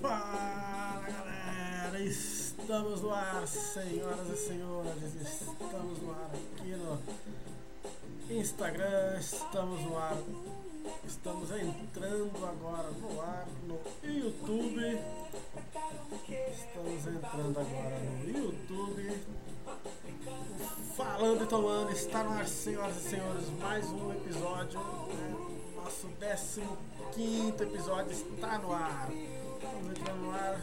[0.00, 7.00] Fala galera, estamos no ar, senhoras e senhores, estamos no ar aqui no
[8.30, 10.16] Instagram, estamos no ar,
[11.04, 14.98] estamos entrando agora no ar no YouTube,
[16.52, 19.20] estamos entrando agora no YouTube,
[20.96, 25.43] falando e tomando, está no ar, senhoras e senhores, mais um episódio, né?
[25.84, 26.08] Nosso
[27.14, 29.10] 15 episódio está no ar.
[29.12, 30.58] Estamos entrando no ar,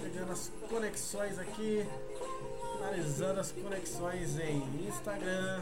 [0.00, 1.84] pegando as conexões aqui,
[2.78, 5.60] analisando as conexões em Instagram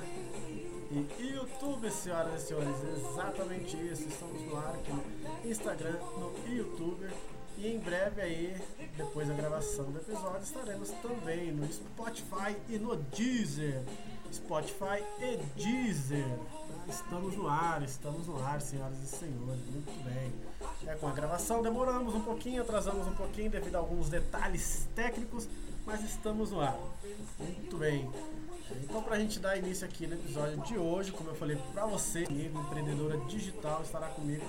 [0.90, 2.76] e YouTube, senhoras e senhores.
[2.98, 4.06] Exatamente isso.
[4.06, 7.08] Estamos no ar aqui no Instagram, no YouTube.
[7.56, 8.56] E em breve aí,
[8.94, 13.82] depois da gravação do episódio, estaremos também no Spotify e no Deezer.
[14.30, 16.57] Spotify e Deezer.
[16.88, 19.62] Estamos no ar, estamos no ar, senhoras e senhores.
[19.70, 20.33] Muito bem.
[20.87, 25.47] É, com a gravação demoramos um pouquinho, atrasamos um pouquinho devido a alguns detalhes técnicos,
[25.84, 26.78] mas estamos no ar.
[27.39, 28.11] Muito bem.
[28.83, 31.84] Então, para a gente dar início aqui no episódio de hoje, como eu falei para
[31.84, 34.45] você, amigo, empreendedora digital, estará comigo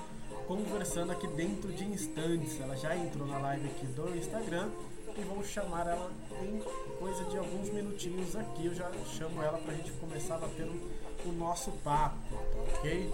[0.47, 2.59] conversando aqui dentro de instantes.
[2.59, 4.69] Ela já entrou na live aqui do Instagram
[5.17, 6.09] e vamos chamar ela
[6.41, 6.61] em
[6.97, 8.67] coisa de alguns minutinhos aqui.
[8.67, 10.79] Eu já chamo ela para a gente começar a bater um
[11.25, 13.13] o nosso papo, tá ok?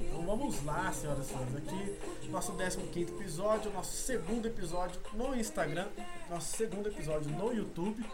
[0.00, 5.86] Então vamos lá, senhoras e senhores, aqui nosso 15 episódio, nosso segundo episódio no Instagram,
[6.28, 8.04] nosso segundo episódio no YouTube.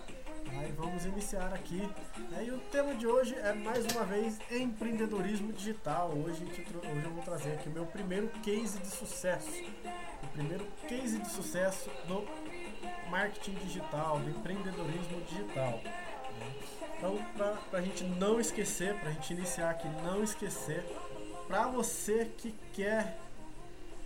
[0.58, 1.88] Aí vamos iniciar aqui.
[2.44, 6.11] E o tema de hoje é mais uma vez empreendedorismo digital.
[6.11, 9.48] Hoje, hoje eu vou trazer aqui o meu primeiro case de sucesso.
[10.22, 12.27] O primeiro case de sucesso do
[13.08, 15.80] marketing digital, do empreendedorismo digital.
[17.00, 17.16] Então,
[17.70, 20.84] para a gente não esquecer, para a gente iniciar aqui, não esquecer,
[21.48, 23.16] para você que quer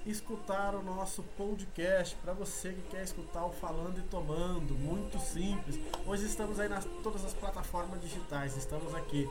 [0.07, 5.77] escutar o nosso podcast, para você que quer escutar o Falando e Tomando, muito simples.
[6.07, 9.29] Hoje estamos aí nas todas as plataformas digitais, estamos aqui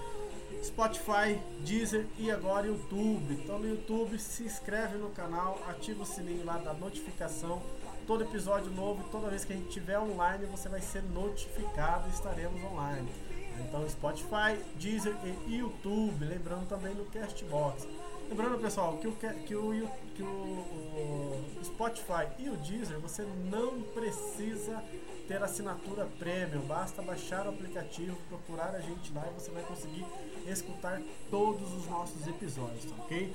[0.62, 3.34] Spotify, Deezer e agora YouTube.
[3.34, 7.62] Então no YouTube se inscreve no canal, ativa o sininho lá da notificação.
[8.06, 12.12] Todo episódio novo, toda vez que a gente tiver online, você vai ser notificado e
[12.12, 13.33] estaremos online.
[13.60, 15.16] Então Spotify, Deezer
[15.48, 17.88] e YouTube, lembrando também no Castbox.
[18.30, 23.82] Lembrando pessoal que o, que o, que o, o Spotify e o Deezer você não
[23.82, 24.84] precisa
[25.28, 30.06] ter assinatura premium, basta baixar o aplicativo, procurar a gente lá e você vai conseguir
[30.48, 33.34] escutar todos os nossos episódios, tá ok?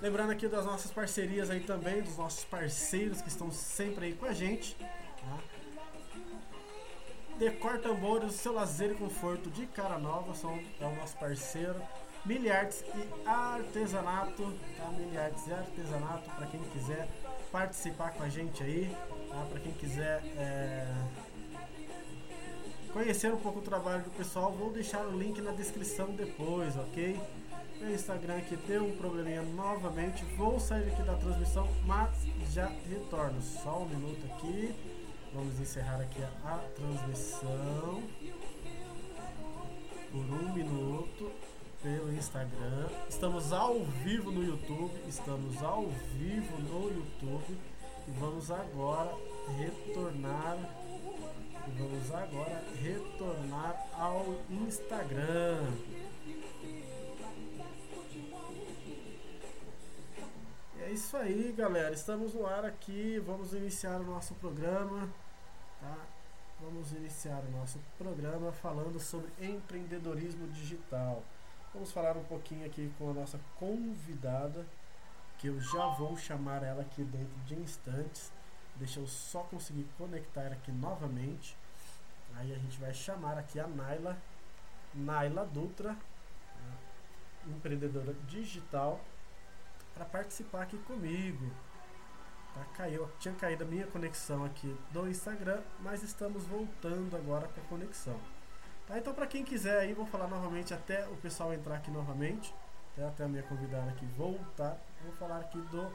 [0.00, 4.26] Lembrando aqui das nossas parcerias aí também, dos nossos parceiros que estão sempre aí com
[4.26, 4.74] a gente.
[4.74, 5.38] Tá?
[7.42, 11.74] Decor Tambores, seu lazer e conforto de cara nova, são, é o nosso parceiro.
[12.24, 14.88] Miliartes e artesanato, tá?
[14.90, 17.08] Miliartes e artesanato, para quem quiser
[17.50, 18.96] participar com a gente aí,
[19.28, 19.44] tá?
[19.50, 20.86] para quem quiser é,
[22.92, 27.20] conhecer um pouco o trabalho do pessoal, vou deixar o link na descrição depois, ok?
[27.80, 32.08] Meu Instagram aqui deu um probleminha novamente, vou sair aqui da transmissão, mas
[32.52, 33.42] já retorno.
[33.42, 34.91] Só um minuto aqui.
[35.34, 38.02] Vamos encerrar aqui a, a transmissão
[40.10, 41.32] por um minuto
[41.82, 42.88] pelo Instagram.
[43.08, 44.92] Estamos ao vivo no YouTube.
[45.08, 45.86] Estamos ao
[46.18, 47.58] vivo no YouTube.
[48.06, 49.10] E vamos agora
[49.58, 50.58] retornar.
[51.78, 55.66] Vamos agora retornar ao Instagram.
[60.84, 61.94] é isso aí, galera.
[61.94, 63.18] Estamos no ar aqui.
[63.24, 65.08] Vamos iniciar o nosso programa.
[65.82, 65.96] Tá?
[66.60, 71.24] Vamos iniciar o nosso programa falando sobre empreendedorismo digital.
[71.74, 74.64] Vamos falar um pouquinho aqui com a nossa convidada,
[75.38, 78.32] que eu já vou chamar ela aqui dentro de instantes.
[78.76, 81.56] Deixa eu só conseguir conectar aqui novamente.
[82.36, 84.16] Aí a gente vai chamar aqui a Naila,
[84.94, 86.78] Naila Dutra, né?
[87.48, 89.00] empreendedora digital,
[89.94, 91.50] para participar aqui comigo.
[92.54, 97.60] Tá, caiu, tinha caído a minha conexão aqui do Instagram, mas estamos voltando agora com
[97.60, 98.18] a conexão.
[98.86, 102.54] Tá, então para quem quiser aí, vou falar novamente até o pessoal entrar aqui novamente,
[102.94, 104.78] tá, até a minha convidada aqui voltar.
[105.02, 105.90] Vou falar aqui do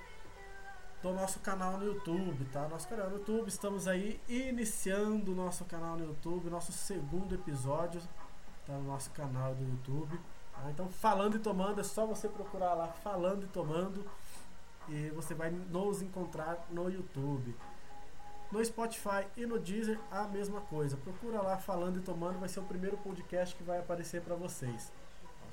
[1.01, 2.67] do nosso canal no YouTube, tá?
[2.67, 8.01] Nosso canal no YouTube, estamos aí iniciando o nosso canal no YouTube, nosso segundo episódio,
[8.65, 10.19] tá no nosso canal do YouTube.
[10.51, 10.71] Tá?
[10.71, 14.05] Então, falando e tomando, é só você procurar lá, falando e tomando
[14.87, 17.55] e você vai nos encontrar no YouTube.
[18.51, 20.95] No Spotify e no Deezer a mesma coisa.
[20.97, 24.91] Procura lá falando e tomando, vai ser o primeiro podcast que vai aparecer para vocês.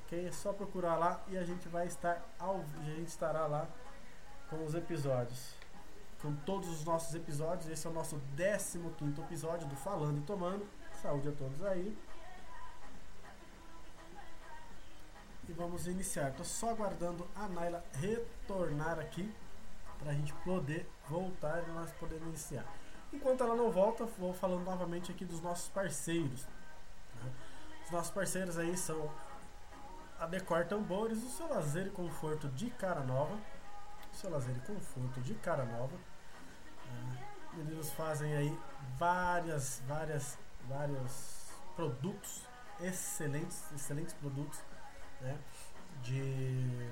[0.05, 0.27] OK?
[0.27, 3.67] É só procurar lá e a gente vai estar ao, a gente estará lá
[4.49, 5.55] com os episódios.
[6.21, 7.69] com todos os nossos episódios.
[7.69, 8.79] Esse é o nosso 15
[9.19, 10.65] episódio do Falando e Tomando.
[11.01, 11.95] Saúde a todos aí.
[15.47, 16.29] E vamos iniciar.
[16.29, 19.33] Estou só aguardando a Naila retornar aqui
[19.99, 22.65] para a gente poder voltar e nós podermos iniciar.
[23.13, 26.45] Enquanto ela não volta, vou falando novamente aqui dos nossos parceiros.
[27.23, 27.31] Né?
[27.85, 29.09] Os nossos parceiros aí são
[30.19, 33.35] a Decor Tambores, o seu lazer e conforto de cara nova.
[34.11, 35.95] O seu lazer e conforto de cara nova.
[36.87, 38.59] É, meninos fazem aí
[38.97, 40.37] várias, várias,
[40.67, 42.41] vários produtos
[42.81, 44.59] excelentes, excelentes produtos,
[45.21, 45.37] né?
[46.01, 46.91] De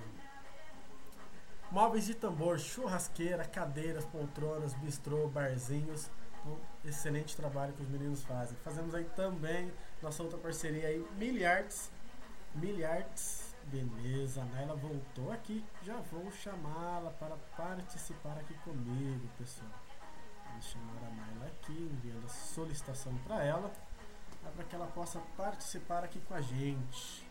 [1.72, 6.10] móveis de tambor, churrasqueira, cadeiras, poltronas, bistrô, barzinhos.
[6.46, 8.58] Um excelente trabalho que os meninos fazem.
[8.58, 9.72] Fazemos aí também
[10.04, 11.90] nossa outra parceria aí, Miliards.
[12.56, 14.42] Miliards, beleza.
[14.42, 15.64] A Naila voltou aqui.
[15.82, 19.72] Já vou chamá-la para participar aqui comigo, pessoal.
[20.50, 23.72] Vamos chamar a Naila aqui, enviando a solicitação para ela,
[24.56, 27.26] para que ela possa participar aqui com a gente.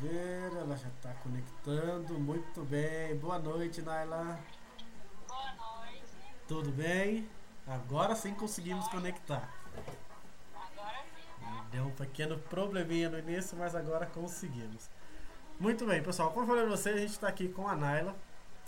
[0.00, 2.18] Ver, ela já está conectando.
[2.18, 3.16] Muito bem.
[3.16, 4.38] Boa noite, Naila.
[5.26, 6.04] Boa noite.
[6.46, 7.28] Tudo bem?
[7.66, 9.48] Agora sim conseguimos conectar.
[10.54, 11.64] Agora sim, né?
[11.72, 14.88] Deu um pequeno probleminha no início, mas agora conseguimos.
[15.58, 16.30] Muito bem, pessoal.
[16.30, 18.14] Como eu falei pra vocês, a gente está aqui com a Naila.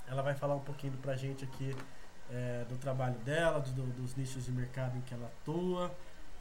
[0.09, 1.77] Ela vai falar um pouquinho pra gente aqui
[2.29, 5.95] é, do trabalho dela, do, dos nichos de mercado em que ela atua.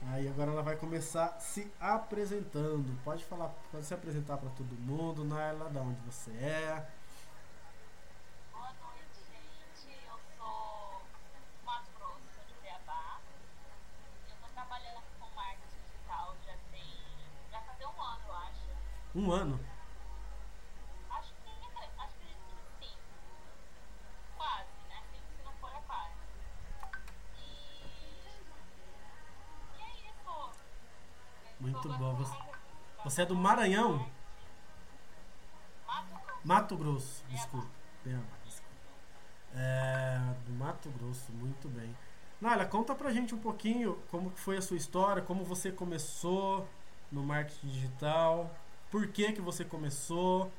[0.07, 2.97] Aí agora ela vai começar se apresentando.
[3.03, 6.87] Pode falar, pode se apresentar para todo mundo, Naila, da onde você é.
[8.51, 9.97] Boa noite, gente.
[10.07, 11.01] Eu sou
[11.65, 13.19] Mato Grosso, sou de Cuiabá.
[14.29, 16.89] Eu tô trabalhando com marketing digital já tem.
[17.51, 18.69] Já fazer um ano, eu acho.
[19.15, 19.78] Um ano.
[31.69, 32.13] Muito bom.
[32.15, 32.37] Você,
[33.03, 34.05] você é do Maranhão?
[36.43, 37.23] Mato Grosso.
[37.29, 37.67] Desculpa.
[39.53, 41.95] É, do Mato Grosso, muito bem.
[42.39, 46.67] Naila, conta pra gente um pouquinho como foi a sua história, como você começou
[47.11, 48.49] no marketing digital,
[48.89, 50.51] por que que você começou.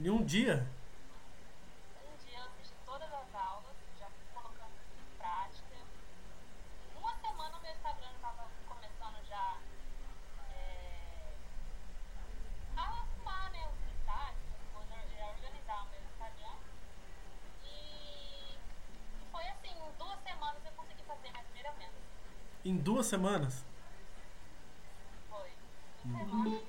[0.00, 0.64] Em um dia?
[2.06, 5.76] Um dia eu assisti todas as aulas, já fui colocando em prática.
[6.94, 9.56] Em uma semana o meu Instagram estava começando já
[10.54, 11.32] é,
[12.76, 14.38] a arrumar né, os destaques,
[14.72, 16.56] a organizar o meu Instagram.
[17.64, 21.98] E, e foi assim, em duas semanas eu consegui fazer minha primeira venda.
[22.64, 23.64] Em duas semanas?
[25.28, 25.50] Foi.
[26.04, 26.62] Duas semanas.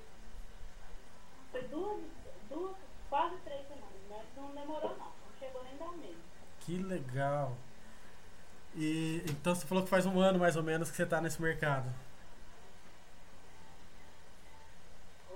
[1.51, 2.01] Foi duas,
[2.49, 2.75] duas,
[3.09, 6.17] quase três semanas, mas não demorou não, não chegou nem a dar um mês.
[6.59, 7.57] Que legal.
[8.75, 11.41] E então você falou que faz um ano mais ou menos que você tá nesse
[11.41, 11.87] mercado.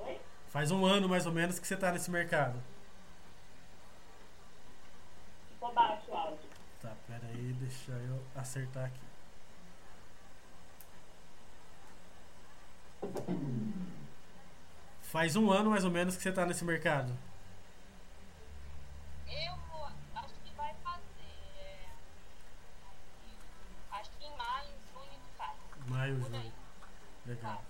[0.05, 0.19] Oi?
[0.49, 2.59] Faz um ano mais ou menos que você tá nesse mercado.
[5.53, 6.49] Ficou baixo o áudio.
[6.81, 8.99] Tá, pera aí, deixa eu acertar aqui.
[15.01, 17.13] Faz um ano mais ou menos que você tá nesse mercado.
[19.27, 21.03] Eu vou- acho que vai fazer.
[21.59, 21.87] é,
[23.91, 25.57] Acho que em maio, junho faz.
[25.87, 26.41] Maio, Por junho.
[26.41, 26.53] aí.
[27.25, 27.63] Legal.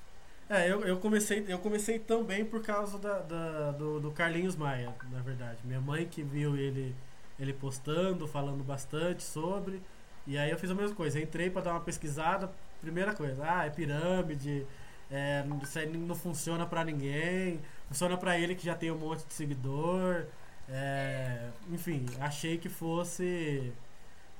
[0.54, 4.94] É, eu, eu comecei eu comecei também por causa da, da- do, do Carlinhos Maia,
[5.12, 5.60] na verdade.
[5.64, 6.96] Minha mãe que viu ele,
[7.40, 9.82] ele postando, falando bastante sobre.
[10.28, 11.20] E aí eu fiz a mesma coisa.
[11.20, 12.52] Entrei pra dar uma pesquisada.
[12.82, 14.68] Primeira coisa, ah, é pirâmide,
[15.10, 17.60] é, isso aí não funciona pra ninguém.
[17.88, 20.26] Funciona pra ele que já tem um monte de seguidor.
[20.70, 23.74] é, enfim, achei que fosse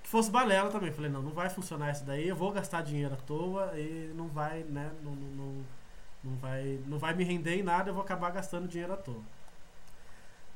[0.04, 0.92] que fosse balela também.
[0.92, 4.28] Falei, não, não vai funcionar isso daí, eu vou gastar dinheiro à toa e não
[4.28, 5.66] vai, né, não, não, não,
[6.24, 9.24] não vai, não vai me render em nada, eu vou acabar gastando dinheiro à toa.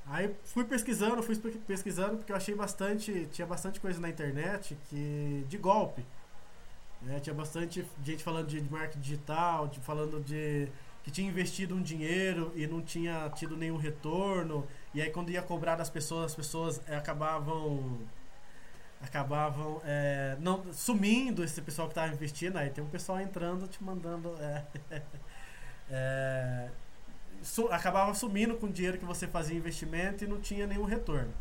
[0.05, 4.77] Aí fui pesquisando, fui pe- pesquisando porque eu achei bastante, tinha bastante coisa na internet
[4.89, 6.05] que de golpe.
[7.01, 7.19] né?
[7.19, 10.67] Tinha bastante gente falando de marketing digital, de, falando de
[11.03, 14.67] que tinha investido um dinheiro e não tinha tido nenhum retorno.
[14.93, 17.99] E aí quando ia cobrar das pessoas, as pessoas eh, acabavam
[19.01, 23.83] acabavam é, não sumindo esse pessoal que estava investindo aí tem um pessoal entrando te
[23.83, 24.65] mandando é,
[25.91, 26.69] é,
[27.43, 31.33] su- acabava sumindo com o dinheiro que você fazia investimento e não tinha nenhum retorno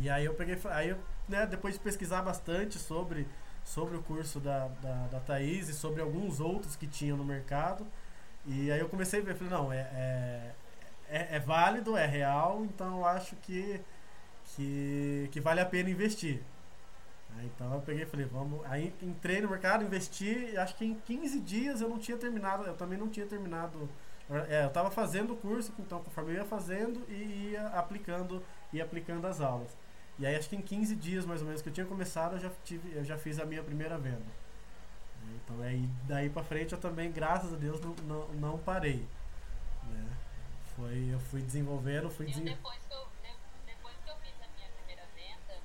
[0.00, 3.26] e aí eu peguei aí eu, né, depois de pesquisar bastante sobre
[3.64, 7.86] sobre o curso da, da, da Thaís e sobre alguns outros que tinham no mercado
[8.46, 10.50] e aí eu comecei a ver falei não é, é,
[11.10, 13.80] é, é válido é real então eu acho que
[14.56, 16.42] que, que vale a pena investir.
[17.38, 18.64] Aí, então eu peguei e falei, vamos.
[18.66, 22.64] Aí entrei no mercado, investi, e acho que em 15 dias eu não tinha terminado,
[22.64, 23.88] eu também não tinha terminado.
[24.48, 28.84] É, eu estava fazendo o curso, então conforme eu ia fazendo e ia aplicando, ia
[28.84, 29.76] aplicando as aulas.
[30.18, 32.40] E aí acho que em 15 dias mais ou menos que eu tinha começado, eu
[32.40, 34.22] já, tive, eu já fiz a minha primeira venda.
[35.44, 39.06] Então aí daí pra frente eu também, graças a Deus, não, não, não parei.
[39.88, 40.06] né?
[40.76, 42.56] Foi, eu fui desenvolvendo, fui desenvolvendo.
[42.56, 45.58] depois, que eu, de- depois que eu fiz a minha primeira venda,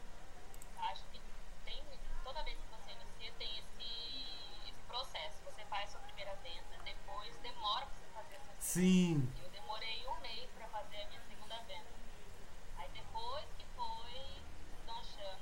[0.92, 1.20] acho que
[1.66, 1.84] tem,
[2.24, 5.36] toda vez que você inicia, tem esse, esse processo.
[5.46, 8.65] Você faz sua primeira venda, depois demora pra você fazer a sua segunda.
[8.76, 11.88] Sim, Eu demorei um mês pra fazer a minha segunda venda.
[12.78, 14.20] Aí depois que foi
[14.78, 15.40] deslanchando.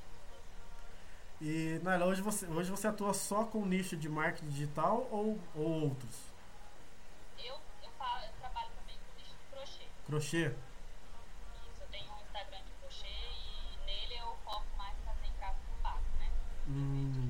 [1.41, 5.39] E Naila, hoje você, hoje você atua só com o nicho de marketing digital ou,
[5.55, 6.15] ou outros?
[7.39, 9.87] Eu, eu, fa- eu trabalho também com nicho de crochê.
[10.05, 10.45] Crochê?
[10.47, 15.73] Isso, eu tenho um Instagram de crochê e nele eu foco mais em fazer tráfego
[15.81, 16.29] pago, né?
[16.69, 17.29] Hum,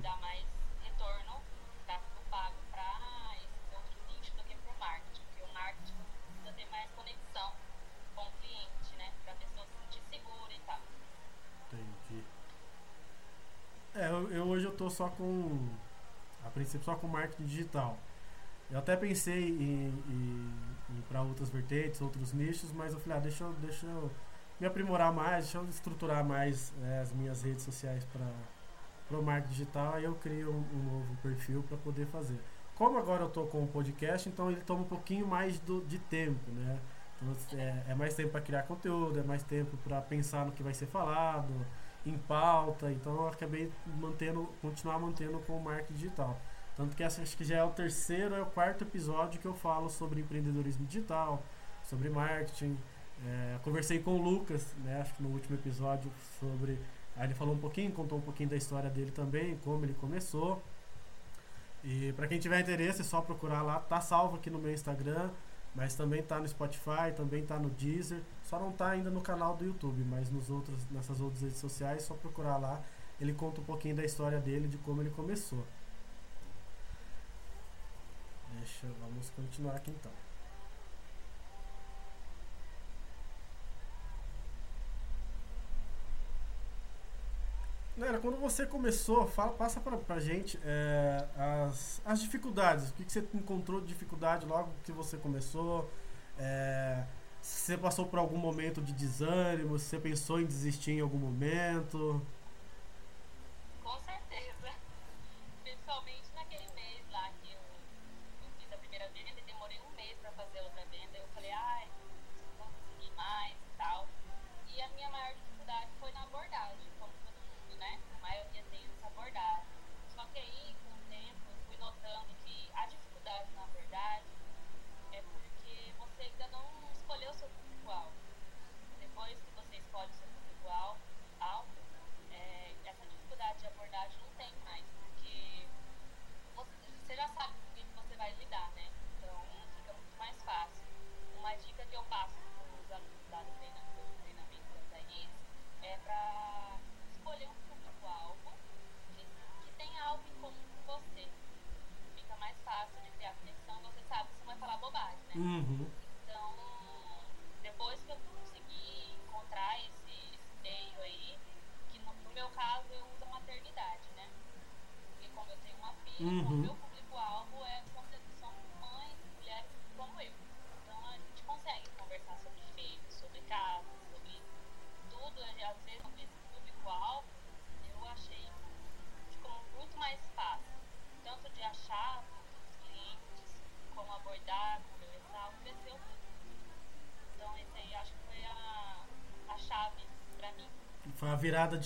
[14.73, 15.67] tô só com.
[16.45, 17.97] A princípio só com marketing digital.
[18.69, 20.53] Eu até pensei em, em,
[20.89, 24.11] em para outras vertentes, outros nichos, mas eu falei, ah, deixa eu, deixa eu
[24.59, 29.53] me aprimorar mais, deixa eu estruturar mais é, as minhas redes sociais para o marketing
[29.53, 32.39] digital, aí eu crio um, um novo perfil para poder fazer.
[32.75, 35.99] Como agora eu tô com o podcast, então ele toma um pouquinho mais do, de
[35.99, 36.79] tempo, né?
[37.21, 40.63] Então, é, é mais tempo para criar conteúdo, é mais tempo para pensar no que
[40.63, 41.53] vai ser falado,
[42.05, 46.39] em pauta, então eu acabei mantendo, continuar mantendo com o marketing digital.
[46.75, 49.53] Tanto que essa acho que já é o terceiro, é o quarto episódio que eu
[49.53, 51.43] falo sobre empreendedorismo digital,
[51.83, 52.77] sobre marketing.
[53.25, 56.79] É, conversei com o Lucas, né, acho que no último episódio, sobre.
[57.15, 60.61] Aí ele falou um pouquinho, contou um pouquinho da história dele também, como ele começou.
[61.83, 65.29] E para quem tiver interesse, é só procurar lá, tá salvo aqui no meu Instagram,
[65.75, 68.21] mas também tá no Spotify, também tá no Deezer.
[68.43, 72.03] Só não tá ainda no canal do YouTube, mas nos outros, nessas outras redes sociais,
[72.03, 72.81] só procurar lá.
[73.19, 75.65] Ele conta um pouquinho da história dele, de como ele começou.
[78.57, 80.11] Deixa, vamos continuar aqui então.
[88.03, 92.89] Nera, quando você começou, fala, passa pra, pra gente é, as, as dificuldades.
[92.89, 95.89] O que, que você encontrou de dificuldade logo que você começou?
[96.37, 97.05] É,
[97.41, 102.21] você passou por algum momento de desânimo, você pensou em desistir em algum momento.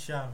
[0.07, 0.33] Chave.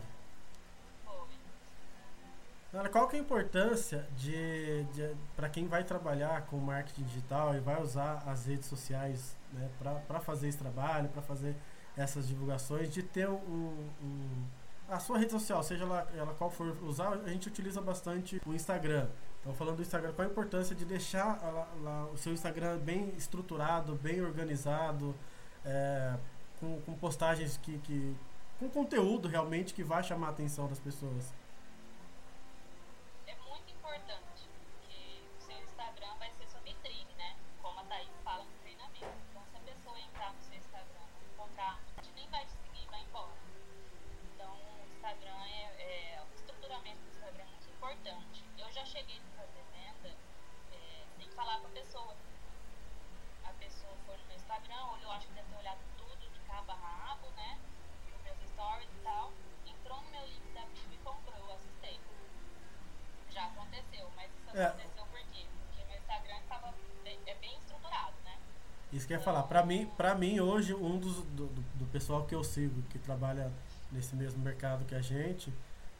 [2.71, 7.55] Agora, qual que é a importância de, de para quem vai trabalhar com marketing digital
[7.55, 9.69] e vai usar as redes sociais né,
[10.07, 11.55] para fazer esse trabalho, para fazer
[11.95, 14.43] essas divulgações, de ter um, um-
[14.89, 18.53] a sua rede social, seja ela, ela qual for usar, a gente utiliza bastante o
[18.53, 19.07] Instagram.
[19.39, 23.09] Então, falando do Instagram, qual a importância de deixar lá- lá o seu Instagram bem
[23.17, 25.13] estruturado, bem organizado,
[25.63, 26.15] é,
[26.59, 28.15] com, com postagens que, que
[28.63, 31.33] com conteúdo realmente que vai chamar a atenção das pessoas.
[33.27, 34.47] É muito importante
[34.87, 37.35] que o seu Instagram vai ser sua vitrine, né?
[37.61, 39.05] Como a Thaís fala no treinamento.
[39.29, 42.51] Então, se a pessoa entrar no seu Instagram e encontrar, a gente nem vai te
[42.51, 43.33] seguir e vai embora.
[44.35, 45.63] Então, o Instagram é,
[46.15, 48.43] é- o estruturamento do Instagram é muito importante.
[48.57, 50.15] Eu já cheguei a fazer venda
[50.71, 52.15] é, sem falar com a pessoa.
[53.43, 56.71] A pessoa foi no meu Instagram, olhou, acho que deve ter olhado tudo de cabo
[56.71, 57.59] a rabo, né?
[58.07, 59.31] Viu meus stories e tal.
[59.67, 61.99] Entrou no meu link da bio e comprou, eu assustei.
[63.31, 64.65] Já aconteceu, mas isso É.
[64.67, 65.45] aconteceu por quê?
[65.67, 66.73] Porque meu Instagram estava
[67.03, 68.37] bem, é bem estruturado, né?
[68.91, 69.43] Isso que eu ia falar.
[69.43, 72.97] Pra mim, pra mim hoje, um dos do, do- do pessoal que eu sigo, que
[72.99, 73.49] trabalha
[73.91, 75.53] nesse mesmo mercado que a gente,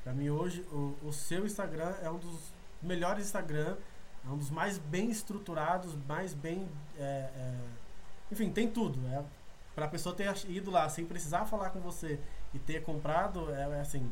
[0.04, 2.52] pra mim hoje, o, o seu Instagram é um dos
[2.82, 3.78] melhores Instagram,
[4.26, 6.68] é um dos mais bem estruturados, mais bem.
[6.98, 7.54] é, é,
[8.32, 9.00] enfim, tem tudo.
[9.10, 9.24] É,
[9.76, 12.20] pra pessoa ter ido lá sem precisar falar com você
[12.54, 14.10] e ter comprado, é, é assim.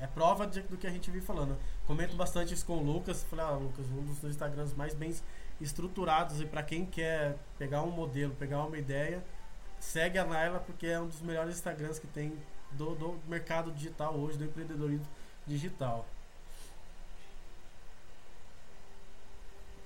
[0.00, 1.56] É, é prova de- do que a gente vive falando.
[1.86, 3.22] Comento bastante isso com o Lucas.
[3.24, 5.14] Falei, ah, Lucas, um dos Instagrams mais bem
[5.60, 9.22] estruturados e para quem quer pegar um modelo, pegar uma ideia,
[9.86, 12.36] segue a Naila porque é um dos melhores Instagrams que tem
[12.72, 15.06] do, do mercado digital hoje, do empreendedorismo
[15.46, 16.06] digital.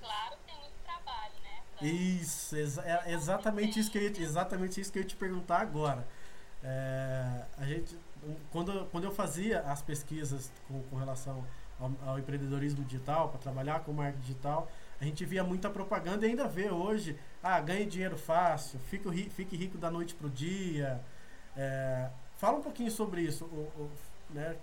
[0.01, 1.61] Claro que tem muito trabalho, né?
[1.77, 5.15] Pra- Isso, exa- é exatamente isso que eu ia, te- exatamente isso que eu te
[5.15, 6.05] perguntar agora.
[6.63, 7.97] É, a gente,
[8.51, 11.43] quando, quando eu fazia as pesquisas com, com relação
[11.79, 16.29] ao, ao empreendedorismo digital, para trabalhar com marketing digital, a gente via muita propaganda e
[16.29, 21.01] ainda vê hoje, ah, ganhe dinheiro fácil, fique, fique rico da noite pro dia.
[21.55, 23.91] É, fala um pouquinho sobre isso, o, o-
[24.29, 24.55] né,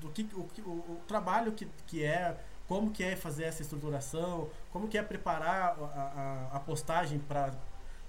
[0.00, 2.36] do que, o, o, o trabalho que, que é,
[2.68, 7.54] como que é fazer essa estruturação, como que é preparar a, a, a postagem para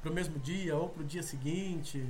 [0.06, 2.06] o mesmo dia ou para o dia seguinte.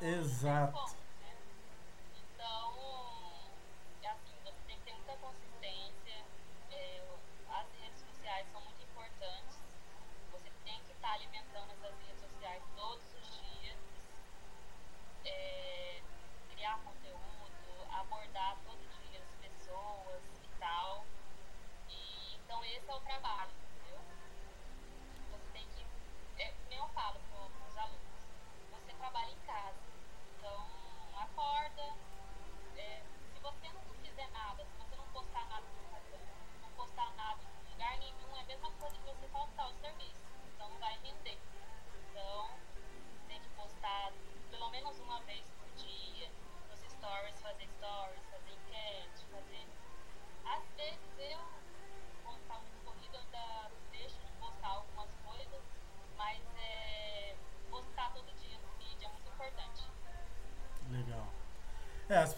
[0.00, 0.89] Exato.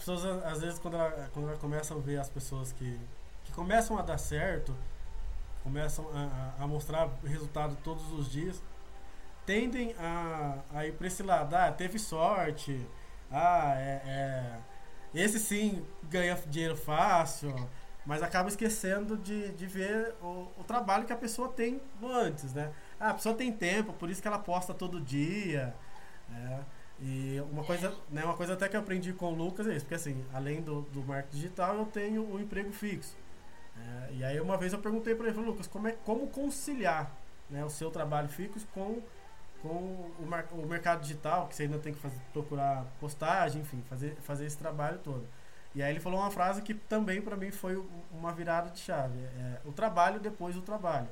[0.04, 2.98] Pessoas, às vezes, quando ela, quando ela começam a ver as pessoas que,
[3.44, 4.74] que começam a dar certo,
[5.62, 8.62] começam a, a- mostrar resultado todos os dias,
[9.46, 11.54] tendem a, a ir para esse lado.
[11.54, 12.86] Ah, teve sorte.
[13.30, 14.58] Ah, é, é-
[15.14, 17.54] esse sim ganha dinheiro fácil.
[18.04, 22.72] Mas acaba esquecendo de, de ver o, o trabalho que a pessoa tem antes, né?
[22.98, 25.72] Ah, a pessoa tem tempo, por isso que ela posta todo dia.
[27.52, 29.94] Uma coisa, né, uma coisa até que eu aprendi com o Lucas é isso, porque
[29.94, 33.16] assim, além do, do marketing digital, eu tenho um emprego fixo.
[33.78, 37.10] É, e aí uma vez eu perguntei para ele, Lucas, como é como conciliar
[37.50, 39.00] né, o seu trabalho fixo com,
[39.62, 39.68] com
[40.18, 44.16] o, mar- o mercado digital, que você ainda tem que fazer, procurar postagem, enfim, fazer,
[44.22, 45.26] fazer esse trabalho todo.
[45.74, 49.18] E aí ele falou uma frase que também para mim foi uma virada de chave.
[49.18, 51.08] É, o trabalho depois do trabalho.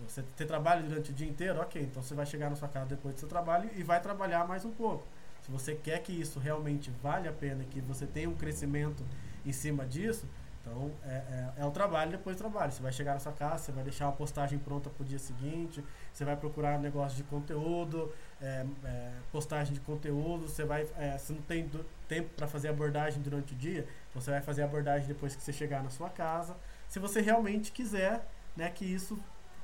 [0.00, 1.60] Você tem trabalho durante o dia inteiro?
[1.60, 4.46] Ok, então você vai chegar na sua casa depois do seu trabalho e vai trabalhar
[4.46, 5.04] mais um pouco.
[5.48, 9.02] Se você quer que isso realmente vale a pena, que você tenha um crescimento
[9.46, 10.28] em cima disso,
[10.60, 12.70] então é, é, é o trabalho depois do trabalho.
[12.70, 15.18] Você vai chegar na sua casa, você vai deixar uma postagem pronta para o dia
[15.18, 15.82] seguinte,
[16.12, 20.86] você vai procurar negócio de conteúdo, é, é, postagem de conteúdo, você vai.
[20.98, 24.42] É, se não tem do, tempo para fazer abordagem durante o dia, então você vai
[24.42, 26.54] fazer abordagem depois que você chegar na sua casa.
[26.90, 28.22] Se você realmente quiser
[28.54, 29.18] né, que isso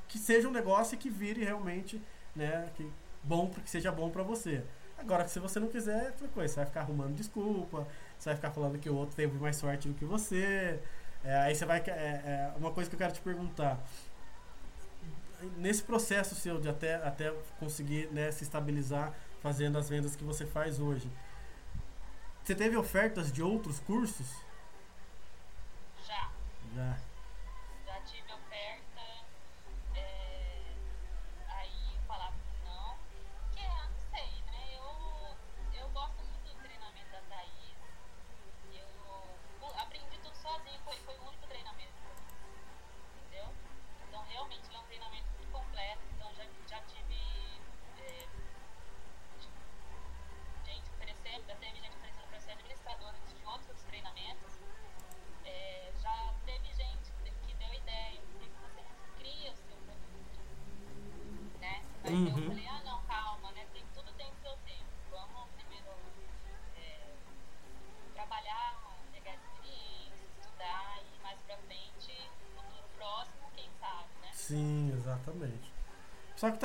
[0.08, 2.00] que seja um negócio que vire realmente,
[2.34, 2.90] né, que
[3.22, 4.64] bom, que seja bom para você.
[5.04, 7.86] Agora, se você não quiser, é outra coisa, você vai ficar arrumando desculpa,
[8.18, 10.80] você vai ficar falando que o outro teve mais sorte do que você.
[11.22, 11.80] É, aí você vai.
[11.80, 13.78] É, é, uma coisa que eu quero te perguntar.
[15.58, 19.12] Nesse processo seu de até, até conseguir né, se estabilizar
[19.42, 21.10] fazendo as vendas que você faz hoje,
[22.42, 24.26] você teve ofertas de outros cursos?
[26.06, 26.30] Já.
[26.74, 26.96] Já.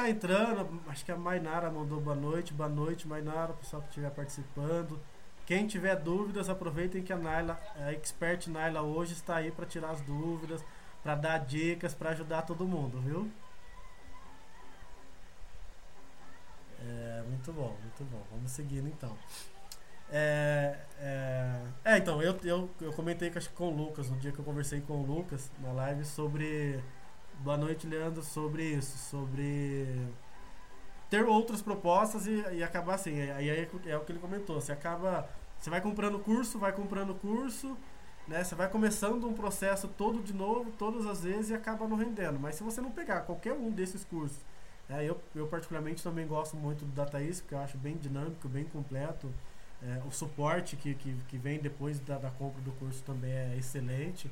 [0.10, 5.00] Entrando, acho que a Mainara mandou boa noite, boa noite, Mainara, pessoal que estiver participando.
[5.46, 9.92] Quem tiver dúvidas, aproveitem que a Naila, a expert Naila hoje está aí para tirar
[9.92, 10.66] as dúvidas,
[11.04, 13.32] para dar dicas, para ajudar todo mundo, viu?
[16.82, 18.24] É, muito bom, muito bom.
[18.32, 19.16] Vamos seguindo então.
[20.12, 24.40] É, é, é, então, eu, eu, eu comentei acho, com o Lucas, no dia que
[24.40, 26.84] eu conversei com o Lucas na live sobre.
[27.40, 29.88] Boa noite, Leandro, sobre isso, sobre
[31.10, 33.20] ter outras propostas e, e acabar assim.
[33.32, 34.60] Aí é, é, o que ele comentou.
[34.60, 35.28] Você acaba.
[35.60, 37.78] Você vai comprando curso, vai comprando curso,
[38.28, 38.44] né?
[38.44, 42.40] Você vai começando um processo todo de novo, todas as vezes, e acaba não rendendo.
[42.40, 44.40] Mas se você não pegar qualquer um desses cursos
[44.90, 48.64] é, eu, eu particularmente também gosto muito do DataIS, porque eu acho bem dinâmico, bem
[48.66, 49.32] completo.
[49.82, 53.56] É, o suporte que, que, que vem depois da, da compra do curso também é
[53.56, 54.30] excelente.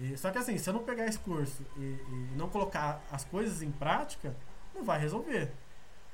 [0.00, 3.24] E, só que assim, se eu não pegar esse curso e, e, não colocar as
[3.24, 4.34] coisas em prática,
[4.74, 5.52] não vai resolver.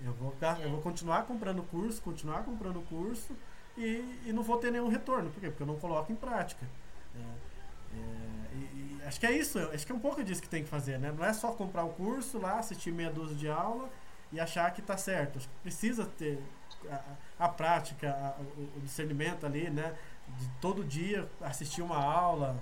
[0.05, 3.35] Eu vou, eu vou continuar comprando curso, continuar comprando curso
[3.77, 5.31] e, e não vou ter nenhum retorno.
[5.31, 5.49] Por quê?
[5.49, 6.67] Porque eu não coloco em prática.
[7.15, 10.65] É, é, e, acho que é isso, acho que é um pouco disso que tem
[10.65, 11.15] que fazer, né?
[11.17, 13.89] Não é só comprar o curso lá, assistir meia dúzia de aula
[14.33, 15.39] e achar que está certo.
[15.39, 16.43] Acho que precisa ter
[16.91, 19.97] a, a prática, a, o, o, discernimento ali, né?
[20.37, 22.61] De todo dia assistir uma aula.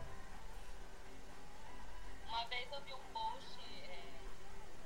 [2.55, 3.99] Vez eu vi um post é,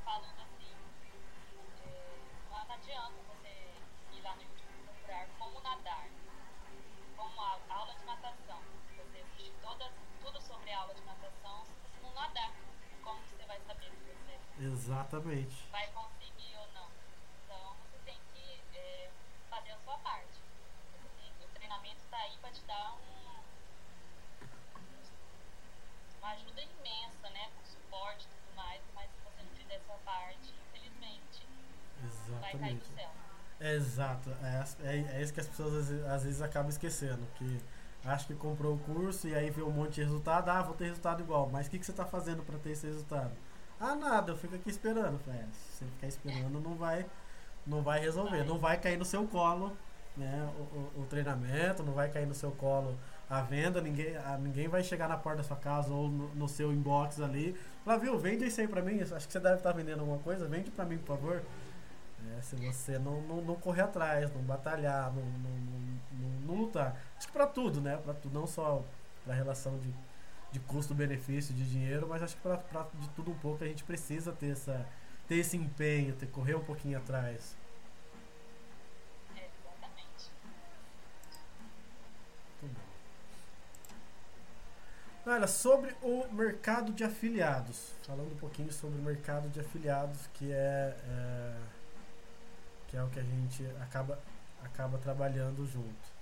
[0.02, 0.74] falando assim,
[1.84, 3.74] é, não adianta você
[4.10, 6.08] ir lá no YouTube procurar como nadar,
[7.14, 8.62] como a, aula de natação.
[8.96, 9.52] Você assiste
[10.22, 12.54] tudo sobre aula de natação, se você não nadar,
[13.02, 15.68] como você vai saber se você Exatamente.
[15.70, 16.88] vai conseguir ou não?
[17.44, 19.10] Então você tem que é,
[19.50, 20.40] fazer a sua parte.
[21.18, 23.18] Tem, o treinamento está aí para te dar um,
[26.18, 27.50] uma ajuda imensa, né?
[27.56, 31.46] Com suporte e tudo mais, mas se você não fizer a sua parte, infelizmente,
[32.08, 32.92] Exatamente.
[33.60, 37.60] É, exato, é, é, é isso que as pessoas às vezes, acabam esquecendo, que
[38.04, 40.84] acha que comprou o curso e aí vê um monte de resultado, ah, vou ter
[40.84, 43.32] resultado igual, mas o que, que você está fazendo para ter esse resultado?
[43.80, 45.18] Ah, nada, eu fico aqui esperando.
[45.20, 47.04] Falei, é, se você ficar esperando, não vai,
[47.66, 49.76] não vai resolver, não vai cair no seu colo
[50.18, 52.98] né, o, o, o treinamento, não vai cair no seu colo
[53.30, 56.48] a venda, ninguém, a, ninguém vai chegar na porta da sua casa ou no, no
[56.48, 57.54] seu inbox ali.
[57.84, 60.18] Falar, viu, vende isso aí pra mim, acho que você deve estar tá vendendo alguma
[60.18, 61.42] coisa, vende pra mim, por favor.
[62.36, 65.50] É, se você não, não, não, correr atrás, não batalhar, não, não,
[66.46, 66.96] não, lutar.
[67.16, 67.96] Acho que para tudo, né?
[67.96, 68.84] Para tudo, não só
[69.24, 69.94] para relação de,
[70.50, 74.32] de custo-benefício, de dinheiro, mas acho que para de tudo um pouco a gente precisa
[74.32, 74.86] ter, essa,
[75.26, 77.56] ter esse empenho, ter correr um pouquinho atrás.
[79.36, 80.30] É, exatamente.
[82.60, 82.80] Muito bom.
[85.30, 87.92] Olha, sobre o mercado de afiliados.
[88.02, 91.77] Falando um pouquinho sobre o mercado de afiliados, que é, é
[92.88, 94.18] que é o que a gente acaba,
[94.64, 96.18] acaba trabalhando junto.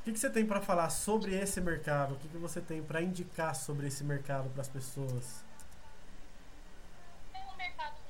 [0.00, 2.14] O que, que você tem para falar sobre esse mercado?
[2.14, 5.44] O que, que você tem para indicar sobre esse mercado para as pessoas?
[7.32, 8.01] É um mercado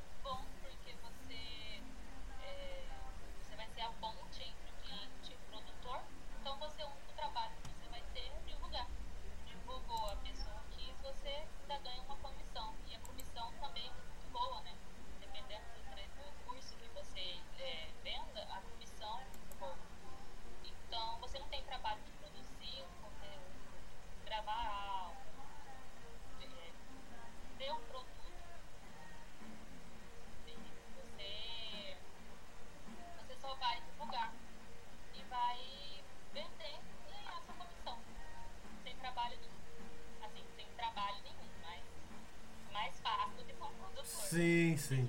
[44.83, 45.09] Sim,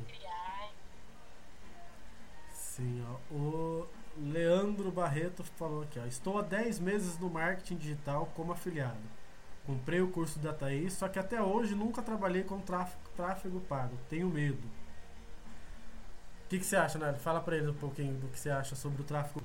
[2.51, 3.03] sim.
[3.09, 3.33] ó.
[3.33, 6.05] O Leandro Barreto falou aqui, ó.
[6.05, 9.01] Estou há 10 meses no marketing digital como afiliado.
[9.65, 13.97] Comprei o curso da Thaís, só que até hoje nunca trabalhei com tráfego, tráfego pago.
[14.09, 14.67] Tenho medo.
[16.45, 17.19] O que, que você acha, Nádia?
[17.19, 19.41] Fala pra ele um pouquinho do que você acha sobre o tráfego.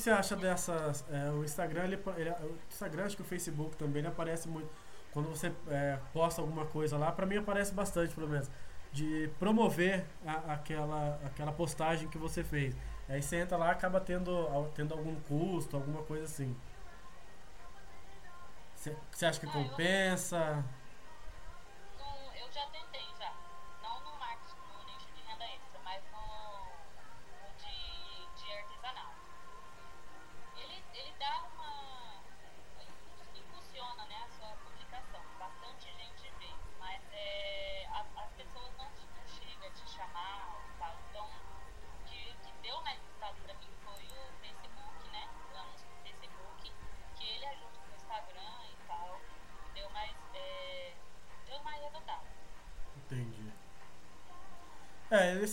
[0.00, 1.04] Que, você acha dessas.
[1.10, 4.68] é, o Instagram, ele, ele- o Instagram, acho que o Facebook também, ele aparece muito.
[5.12, 8.48] Quando você é, posta alguma coisa lá, pra mim aparece bastante, pelo menos.
[8.92, 12.74] De promover a- aquela, aquela postagem que você fez.
[13.08, 14.32] Aí você entra lá acaba tendo,
[14.74, 16.54] tendo algum custo, alguma coisa assim.
[19.12, 20.64] Você acha que compensa?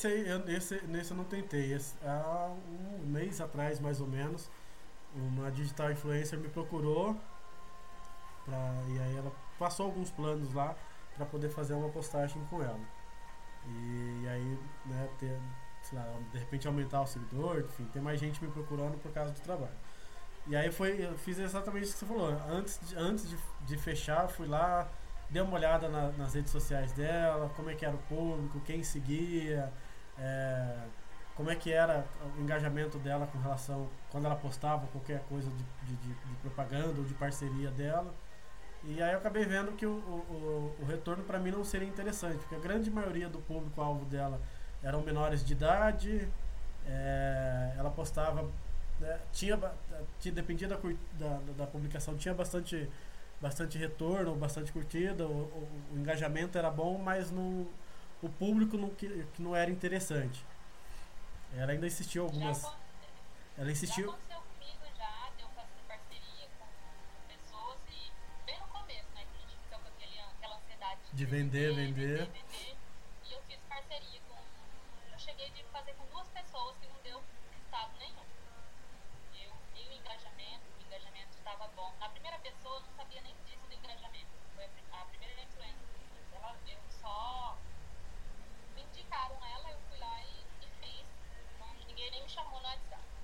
[0.09, 1.75] Eu, esse, nesse eu não tentei.
[2.03, 2.51] Há
[3.01, 4.49] um mês atrás, mais ou menos,
[5.15, 7.15] uma digital influencer me procurou
[8.45, 10.75] pra, e aí ela passou alguns planos lá
[11.15, 12.79] para poder fazer uma postagem com ela.
[13.67, 15.39] E, aí, né, ter,
[15.93, 19.39] lá, de repente aumentar o seguidor, enfim, ter mais gente me procurando por causa do
[19.41, 19.75] trabalho.
[20.47, 22.29] E aí foi, eu fiz exatamente isso que você falou.
[22.49, 24.87] Antes de, antes de, de fechar, fui lá,
[25.29, 28.83] dei uma olhada na- nas redes sociais dela, como é que era o público, quem
[28.83, 29.71] seguia,
[30.19, 30.75] é,
[31.35, 32.05] como é que era
[32.37, 37.05] o engajamento dela com relação quando ela postava qualquer coisa de, de, de- propaganda ou
[37.05, 38.13] de parceria dela.
[38.83, 42.37] E aí eu acabei vendo que o, o, o- retorno para mim não seria interessante,
[42.39, 44.39] porque a grande maioria do público-alvo dela
[44.83, 46.27] eram menores de idade,
[46.85, 48.49] é, ela postava,
[48.99, 49.59] né, tinha,
[50.19, 52.89] tinha dependia da, da, da publicação, tinha bastante,
[53.41, 57.67] bastante retorno, bastante curtida, o, o- o engajamento era bom, mas não,
[58.21, 60.43] o público não, que, que não era interessante.
[61.55, 62.61] Ela ainda insistiu algumas.
[62.61, 62.73] Já,
[63.57, 64.09] Ela já insistiu.
[64.11, 66.65] aconteceu comigo já, fazer parceria com
[67.27, 68.11] pessoas e
[68.45, 69.21] bem no começo, né?
[69.31, 72.17] Que a gente fica com aquele, aquela ansiedade De vender, vender.
[72.17, 72.46] vender.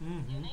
[0.03, 0.49] No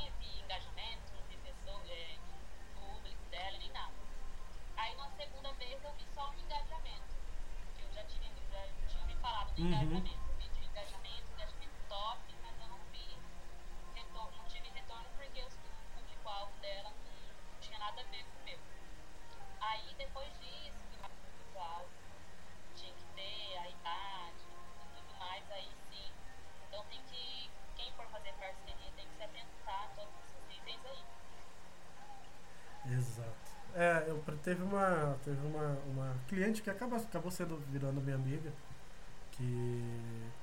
[35.30, 38.52] teve uma, uma cliente que acaba, acabou sendo virando minha amiga
[39.32, 39.82] que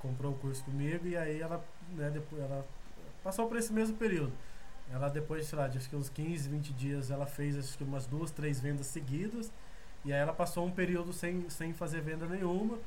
[0.00, 2.66] comprou o curso comigo e aí ela né, depois ela
[3.22, 4.32] passou por esse mesmo período.
[4.90, 7.84] Ela depois, sei lá, de acho que uns 15, 20 dias ela fez acho que
[7.84, 9.52] umas duas, três vendas seguidas
[10.04, 12.78] E aí ela passou um período sem, sem fazer venda nenhuma.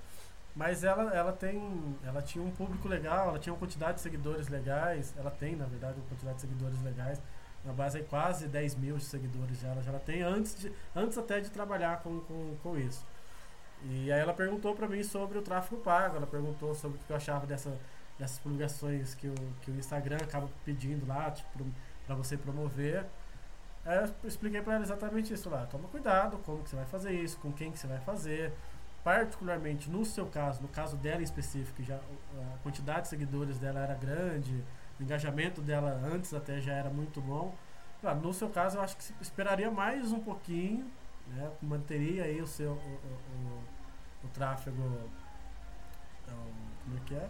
[0.56, 1.62] Mas ela, ela tem.
[2.04, 5.14] Ela tinha um público legal, ela tinha uma quantidade de seguidores legais.
[5.18, 7.22] Ela tem, na verdade, uma quantidade de seguidores legais.
[7.64, 11.40] Na base aí quase 10 mil seguidores já ela já tem antes, de, antes até
[11.40, 13.06] de trabalhar com, com, com isso.
[13.84, 17.12] E aí ela perguntou para mim sobre o tráfego pago, ela perguntou sobre o que
[17.12, 17.78] eu achava dessa,
[18.18, 21.66] dessas publicações que o, que o Instagram acaba pedindo lá, tipo,
[22.06, 23.06] para você promover.
[23.86, 25.66] Aí eu expliquei para ela exatamente isso lá.
[25.66, 28.54] Toma cuidado como que você vai fazer isso, com quem que você vai fazer.
[29.04, 33.80] Particularmente no seu caso, no caso dela em específico, já a quantidade de seguidores dela
[33.80, 34.64] era grande,
[35.04, 37.56] engajamento dela antes até já era muito bom.
[38.22, 40.90] No seu caso, eu acho que esperaria mais um pouquinho,
[41.28, 45.10] né, manteria aí o seu o, o, o, o tráfego,
[46.26, 47.30] como é que é?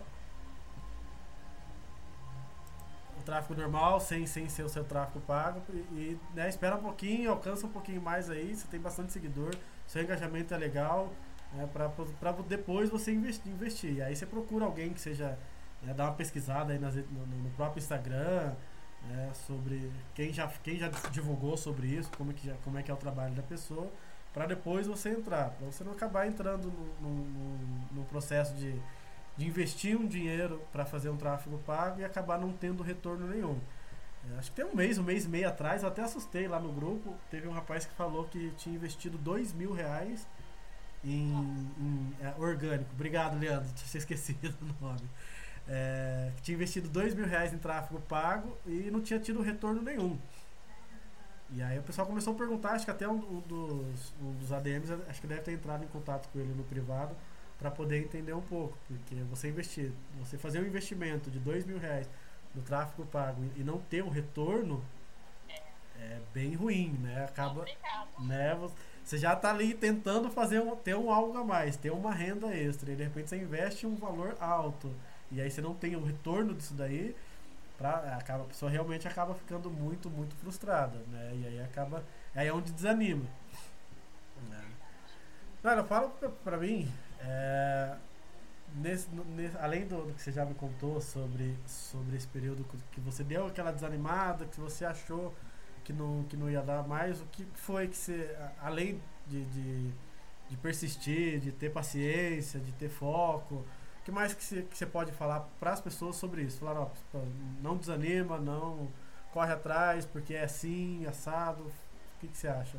[3.21, 5.61] o tráfego normal, sem, sem ser o seu tráfego pago.
[5.93, 8.53] E, né, espera um pouquinho, alcança um pouquinho mais aí.
[8.55, 9.55] Você tem bastante seguidor,
[9.87, 11.13] seu engajamento é legal.
[11.53, 13.93] Né, para depois você investir, investir.
[13.95, 15.37] E aí você procura alguém que seja.
[15.81, 18.53] Né, uma pesquisada aí nas, no, no próprio Instagram.
[19.07, 22.83] Né, sobre quem já, quem já divulgou sobre isso, como é que, já, como é,
[22.83, 23.91] que é o trabalho da pessoa,
[24.31, 27.59] para depois você entrar, para você não acabar entrando no, no, no,
[27.93, 28.75] no processo de,
[29.35, 33.59] de investir um dinheiro para fazer um tráfego pago e acabar não tendo retorno nenhum.
[34.29, 36.59] É, acho que tem um mês, um mês e meio atrás, eu até assustei lá
[36.59, 37.15] no grupo.
[37.29, 40.27] Teve um rapaz que falou que tinha investido dois mil reais
[41.03, 41.31] em,
[41.79, 42.91] em é, orgânico.
[42.93, 45.09] Obrigado, Leandro, tinha esquecido o nome.
[45.67, 50.17] É, tinha investido dois mil reais em tráfego pago e não tinha tido retorno nenhum.
[51.53, 54.51] E aí o pessoal começou a perguntar, acho que até um, um, dos, um dos
[54.53, 57.15] ADMs, acho que deve ter entrado em contato com ele no privado
[57.59, 61.77] para poder entender um pouco, porque você investir, você fazer um investimento de dois mil
[61.77, 62.09] reais
[62.55, 64.83] no tráfego pago e não ter um retorno
[65.99, 67.25] é bem ruim, né?
[67.25, 67.65] Acaba,
[68.19, 68.57] né?
[69.03, 72.47] Você já está ali tentando fazer um, ter um algo a mais, ter uma renda
[72.55, 74.91] extra, e de repente você investe um valor alto
[75.31, 77.15] e aí você não tem o retorno disso daí,
[77.77, 81.31] pra, acaba, a pessoa realmente acaba ficando muito, muito frustrada, né?
[81.35, 82.03] E aí acaba,
[82.35, 83.25] aí é onde desanima.
[84.49, 84.63] Né?
[85.63, 86.91] Cara, fala pra, pra mim,
[87.21, 87.95] é,
[88.75, 92.99] nesse, nesse, além do, do, que você já me contou sobre, sobre esse período que
[92.99, 95.33] você deu aquela desanimada, que você achou
[95.83, 99.91] que não, que não ia dar mais, o que foi que você, além de, de,
[100.49, 103.65] de persistir, de ter paciência, de ter foco,
[104.01, 106.59] o que mais que você, pode falar para as pessoas sobre isso?
[106.59, 106.89] Falar, ó,
[107.61, 108.87] não desanima, não
[109.31, 111.63] corre atrás, porque é assim, assado.
[111.63, 112.77] O que você acha?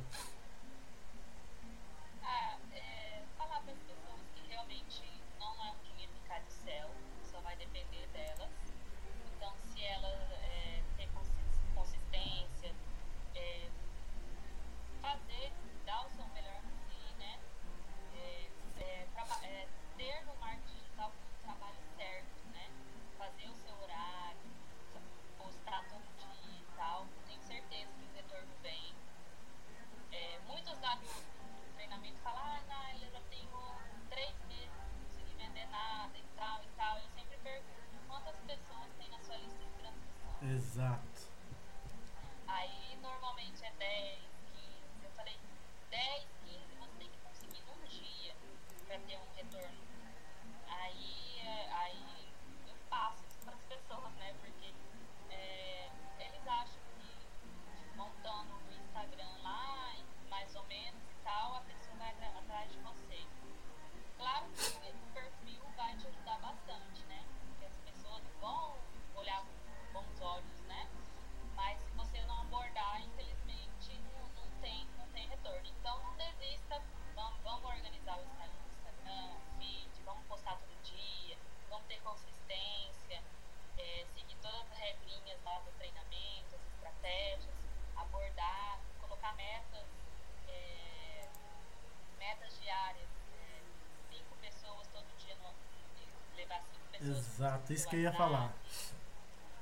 [97.35, 98.53] Exato, isso que eu ia falar.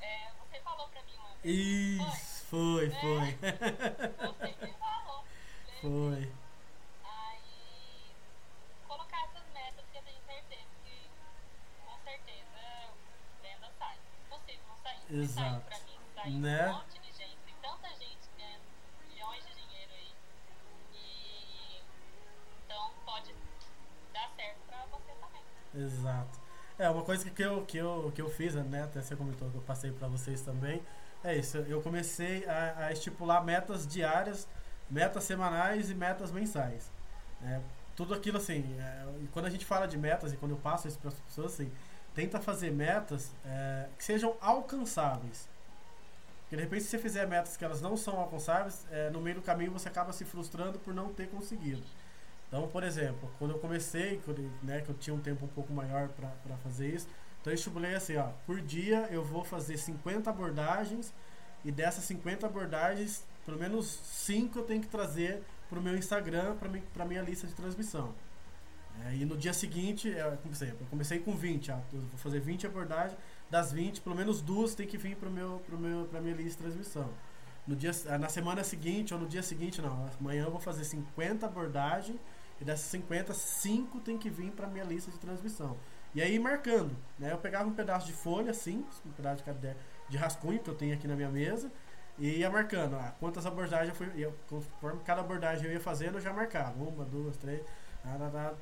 [0.01, 1.57] É, você falou pra mim uma vez.
[1.57, 3.01] Isso, foi, foi.
[3.01, 3.53] foi.
[4.51, 5.25] Você me falou.
[5.81, 6.33] Foi.
[7.05, 8.16] Aí,
[8.89, 11.11] colocar essas metas que eu tenho certeza que,
[11.87, 12.93] com certeza,
[13.41, 13.97] venda sai.
[14.27, 15.21] Impossível não sair.
[15.21, 15.51] Exato.
[15.51, 16.71] Sai pra mim, sai né?
[16.71, 17.37] um monte de gente.
[17.47, 18.64] Tem tanta gente ganhando
[19.09, 20.12] milhões de dinheiro aí.
[20.93, 21.83] E,
[22.64, 23.33] então, pode
[24.12, 25.43] dar certo pra você também.
[25.73, 26.41] Exato.
[26.81, 29.57] É, uma coisa que eu, que eu, que eu fiz, né, até você comentou que
[29.57, 30.81] eu passei para vocês também,
[31.25, 31.57] é isso.
[31.59, 34.47] Eu comecei a, a, estipular metas diárias,
[34.89, 36.89] metas semanais e metas mensais.
[37.45, 37.59] É,
[37.97, 41.01] tudo aquilo assim, é, quando a gente fala de metas e quando eu passo isso
[41.01, 41.73] para as pessoas, assim,
[42.15, 45.49] tenta fazer metas é, que sejam alcançáveis.
[46.43, 49.35] Porque de repente, se você fizer metas que elas não são alcançáveis, é, no meio
[49.35, 51.83] do caminho você acaba se frustrando por não ter conseguido.
[52.51, 55.72] Então, por exemplo, quando eu comecei, quando, né, que eu tinha um tempo um pouco
[55.72, 57.07] maior para fazer isso,
[57.40, 61.14] então eu estipulei assim, ó, por dia eu vou fazer 50 abordagens
[61.64, 66.57] e dessas 50 abordagens, pelo menos 5 eu tenho que trazer para o meu Instagram,
[66.92, 68.12] para minha lista de transmissão.
[69.07, 72.18] É, e no dia seguinte, é, eu comecei, eu comecei com 20, ó, eu vou
[72.18, 73.16] fazer 20 abordagens,
[73.48, 76.57] das 20, pelo menos duas tem que vir para meu, meu, a minha lista de
[76.57, 77.09] transmissão.
[77.66, 81.46] No dia, na semana seguinte ou no dia seguinte, não, amanhã eu vou fazer 50
[81.46, 82.18] abordagens
[82.61, 85.77] e dessas 50, 5 tem que vir para minha lista de transmissão.
[86.15, 87.33] E aí marcando, né?
[87.33, 89.77] Eu pegava um pedaço de folha, assim, um pedaço de,
[90.09, 91.71] de rascunho que eu tenho aqui na minha mesa,
[92.19, 94.11] e ia marcando, ah, quantas abordagens eu fui.
[94.23, 96.73] Eu, conforme cada abordagem eu ia fazendo, eu já marcava.
[96.83, 97.63] Uma, duas, três.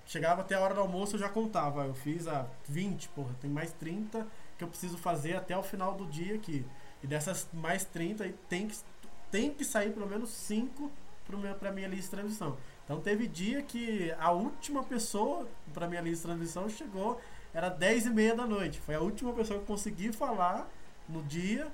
[0.06, 1.84] Chegava até a hora do almoço, eu já contava.
[1.84, 4.26] Eu fiz a 20, porra, tem mais 30
[4.56, 6.64] que eu preciso fazer até o final do dia aqui.
[7.02, 8.76] E dessas mais 30, tem que,
[9.30, 10.90] tem que sair pelo menos 5
[11.58, 12.56] para minha lista de transmissão.
[12.84, 17.20] Então teve dia que a última pessoa para minha lista de transmissão chegou,
[17.52, 18.80] era 10 e meia da noite.
[18.80, 20.68] Foi a última pessoa que consegui falar
[21.08, 21.70] no dia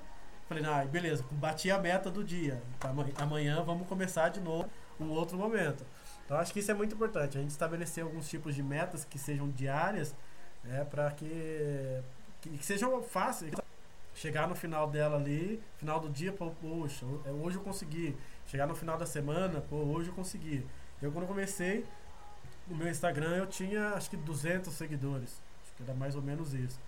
[0.47, 2.61] Falei, ah, beleza, bati a meta do dia.
[2.79, 5.83] Tá, amanhã vamos começar de novo um outro momento.
[6.23, 7.37] Então acho que isso é muito importante.
[7.37, 10.15] A gente estabelecer alguns tipos de metas que sejam diárias,
[10.63, 12.01] né, para que,
[12.41, 13.53] que, que, sejam fáceis.
[14.13, 17.05] Chegar no final dela ali, final do dia, poxa,
[17.41, 18.15] hoje eu consegui.
[18.47, 20.65] Chegar no final da semana, pô, hoje eu consegui.
[21.01, 21.85] Eu quando comecei,
[22.67, 25.41] no meu Instagram eu tinha acho que 200 seguidores.
[25.63, 26.79] Acho que era mais ou menos isso.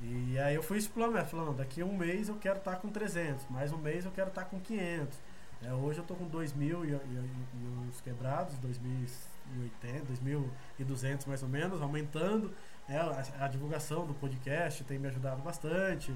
[0.00, 2.88] E aí eu fui explorando, falando, daqui a um mês eu quero estar tá com
[2.88, 5.18] 300, mais um mês eu quero estar tá com 500.
[5.62, 10.04] É, hoje eu estou com 2.000 e, e, e uns quebrados, 2.080,
[10.78, 12.54] 2.200 mais ou menos, aumentando.
[12.88, 16.14] É, a, a, divulgação do podcast tem me ajudado bastante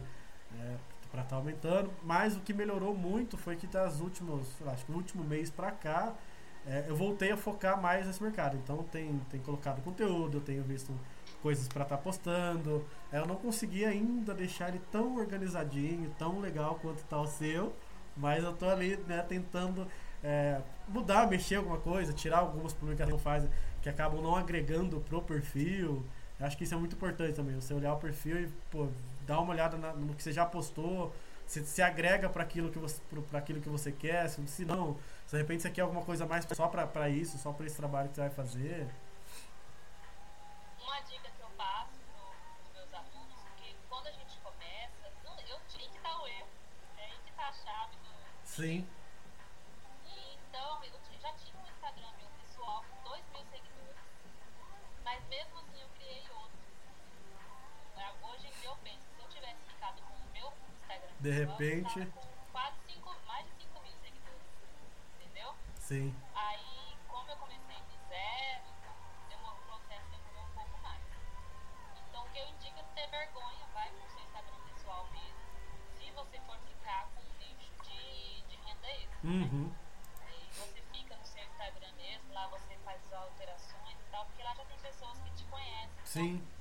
[0.60, 0.76] é,
[1.12, 1.90] para estar tá aumentando.
[2.02, 5.70] Mas o que melhorou muito foi que das últimos, acho que o último mês para
[5.70, 6.14] cá,
[6.66, 8.56] é, eu voltei a focar mais nesse mercado.
[8.56, 10.92] Então tem, tem colocado conteúdo, eu tenho visto
[11.42, 12.84] coisas para estar tá postando.
[13.12, 17.72] É, eu não consegui ainda deixar ele tão organizadinho, tão legal quanto está o seu,
[18.16, 19.86] mas eu tô ali né, tentando
[20.24, 23.48] é, mudar, mexer alguma coisa, tirar algumas publicações que faz
[23.82, 26.04] que acabam não agregando pro perfil.
[26.38, 28.88] Eu acho que isso é muito importante também, você olhar o perfil e pô,
[29.22, 31.14] dar uma olhada na, no que você já postou,
[31.46, 34.96] se, se agrega para aquilo que você para aquilo que você quer, se, se não,
[35.26, 38.08] se de repente você quer alguma coisa mais só para isso, só para esse trabalho
[38.08, 38.88] que você vai fazer.
[40.80, 41.32] Uma dica
[48.52, 48.86] Sim.
[61.22, 62.06] De repente.
[62.06, 64.42] Com quase cinco, mais de 5 mil seguidores.
[65.14, 65.54] Entendeu?
[65.78, 66.14] Sim.
[66.34, 68.64] Aí, como eu comecei de zero,
[69.28, 71.02] demorou, o processo demorou um pouco mais.
[72.08, 75.40] Então, o que eu indico é ter vergonha, vai pro seu Instagram pessoal mesmo.
[75.96, 77.22] Se você for ficar com
[79.24, 79.70] Uhum.
[80.28, 84.52] E você fica no seu Instagram mesmo, lá você faz alterações e tal, porque lá
[84.54, 85.88] já tem pessoas que te conhecem.
[86.04, 86.34] Sim.
[86.34, 86.51] Então,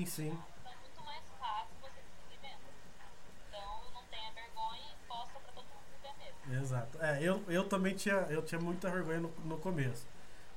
[0.00, 0.38] é da Sim, sim.
[6.52, 6.98] Exato.
[7.00, 10.06] É, eu, eu também tinha, eu tinha muita vergonha no, no começo.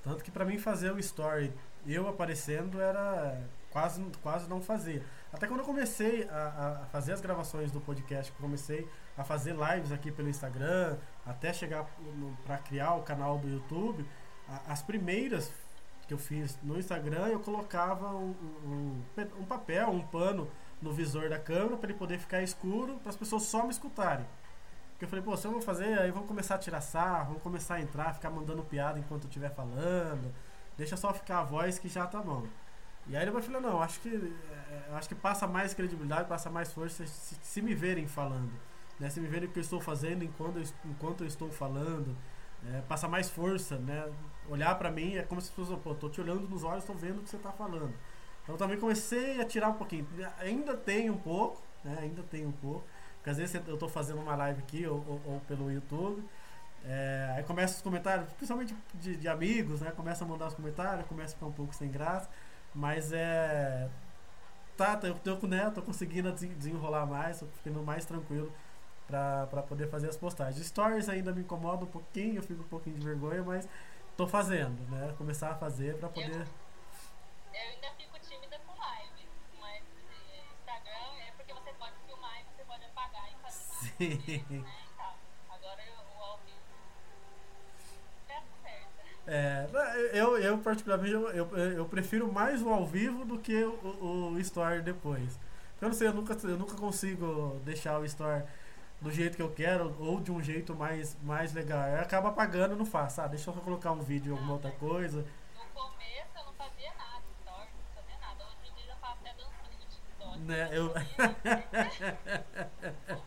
[0.03, 1.53] Tanto que para mim fazer o story,
[1.87, 3.39] eu aparecendo, era
[3.69, 5.03] quase, quase não fazer.
[5.31, 8.87] Até quando eu comecei a, a fazer as gravações do podcast, comecei
[9.17, 11.85] a fazer lives aqui pelo Instagram, até chegar
[12.45, 14.05] para criar o canal do YouTube,
[14.47, 15.51] a, as primeiras
[16.13, 18.35] que eu fiz no Instagram, eu colocava um,
[18.65, 19.03] um,
[19.39, 20.47] um papel, um pano
[20.81, 24.25] no visor da câmera para ele poder ficar escuro, para as pessoas só me escutarem.
[24.91, 27.39] Porque eu falei, pô, se eu vou fazer, aí vão começar a tirar sarro, vão
[27.39, 30.31] começar a entrar, ficar mandando piada enquanto eu estiver falando.
[30.77, 32.45] Deixa só ficar a voz que já tá bom.
[33.07, 36.71] E aí ele falou, não, acho que é, acho que passa mais credibilidade, passa mais
[36.71, 38.51] força se, se me verem falando.
[38.99, 39.09] Né?
[39.09, 42.15] Se me verem o que eu estou fazendo enquanto eu, enquanto eu estou falando.
[42.65, 44.07] É, passa mais força, né?
[44.49, 47.19] Olhar para mim é como se fosse, pô, tô te olhando nos olhos, tô vendo
[47.19, 47.93] o que você tá falando.
[48.43, 50.07] Então também comecei a tirar um pouquinho.
[50.39, 51.97] Ainda tem um pouco, né?
[52.01, 52.83] Ainda tem um pouco.
[53.17, 56.23] Porque às vezes eu estou fazendo uma live aqui ou, ou, ou, pelo YouTube
[56.85, 59.91] É, aí começa os comentários, principalmente de, de amigos, né?
[59.91, 62.29] Começa a mandar os comentários, começa a ficar um pouco sem graça.
[62.75, 63.89] Mas é.
[64.75, 68.51] Tá, eu tô, né, tô conseguindo desen- desenrolar mais, tô ficando mais tranquilo
[69.07, 70.65] pra poder fazer as postagens.
[70.65, 73.67] Stories ainda me incomoda um pouquinho, eu fico um pouquinho de vergonha, mas
[74.17, 75.13] tô fazendo, né?
[75.17, 76.47] Começar a fazer pra poder.
[77.53, 79.27] Eu ainda fico tímida com live,
[79.59, 84.09] mas eh, Instagram é porque você pode filmar e você pode apagar e fazer Sim.
[84.17, 84.75] vídeo, né?
[85.49, 86.59] Agora eu, o ao vivo.
[88.29, 89.03] É certo.
[89.27, 94.33] É, eu, eu particularmente, eu, eu, eu prefiro mais o ao vivo do que o,
[94.33, 95.39] o story depois.
[95.81, 98.43] Eu não sei, eu nunca, eu nunca consigo deixar o story
[99.03, 101.87] do jeito que eu quero ou de um jeito mais, mais legal.
[101.89, 103.21] Eu acabo apagando e não faço.
[103.21, 105.25] Ah, deixa eu só colocar um vídeo de alguma outra coisa.
[105.55, 108.43] No começo eu não fazia nada, stories, não fazia nada.
[108.45, 110.39] Hoje em dia eu faço até dancinha de TikTok.
[110.39, 110.93] Né, eu- eu...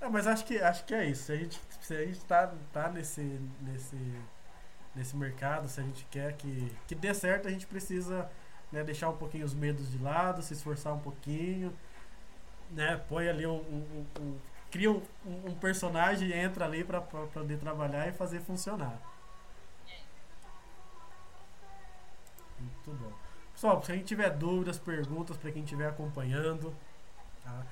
[0.00, 1.24] É, mas acho que, acho que é isso.
[1.24, 3.20] Se a gente, se a gente tá, tá nesse,
[3.60, 3.96] nesse,
[4.94, 8.30] nesse mercado, se a gente quer que, que dê certo, a gente precisa
[8.72, 11.76] né, deixar um pouquinho os medos de lado, se esforçar um pouquinho,
[12.70, 12.96] né?
[13.08, 13.56] Põe ali um.
[13.56, 14.38] um- um-
[14.70, 18.96] cria um, um personagem e entra ali para poder trabalhar e fazer funcionar.
[22.58, 23.12] Muito bom.
[23.52, 26.74] Pessoal, se gente tiver dúvidas, perguntas para quem estiver acompanhando,
[27.44, 27.62] tá?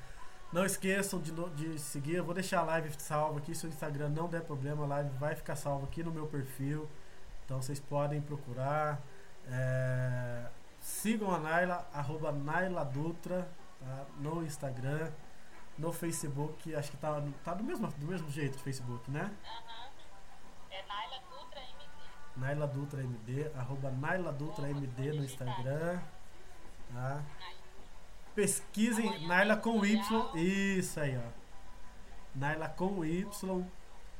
[0.52, 2.16] Não esqueçam de, de seguir.
[2.16, 3.54] Eu vou deixar a live salva aqui.
[3.54, 6.88] Se o Instagram não der problema, a live vai ficar salva aqui no meu perfil.
[7.44, 9.00] Então vocês podem procurar.
[9.50, 10.46] É,
[10.80, 13.48] sigam a Naila, arroba Naila Dutra,
[13.80, 14.06] tá?
[14.18, 15.10] no Instagram,
[15.78, 16.74] no Facebook.
[16.74, 19.30] Acho que tá, tá do, mesmo, do mesmo jeito o Facebook, né?
[19.44, 19.88] Aham.
[20.70, 22.36] É Naila Dutra MD.
[22.36, 26.00] Naila Dutra MD, arroba Naila Dutra MD no Instagram.
[26.92, 27.22] Tá?
[28.34, 30.36] Pesquisem Naila com Y.
[30.36, 31.30] Isso aí, ó.
[32.34, 33.64] Naila com Y.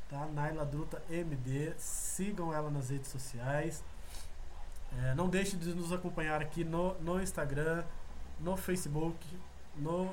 [0.09, 0.27] Tá?
[0.27, 1.75] Naila Dutra MD.
[1.79, 3.85] Sigam ela nas redes sociais.
[4.97, 7.85] É, não deixe de nos acompanhar aqui no, no Instagram,
[8.41, 9.19] no Facebook,
[9.79, 10.13] no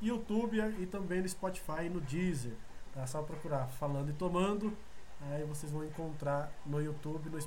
[0.00, 2.52] YouTube e também no Spotify e no Deezer.
[2.96, 4.76] É só procurar Falando e Tomando.
[5.30, 7.40] Aí vocês vão encontrar no YouTube, no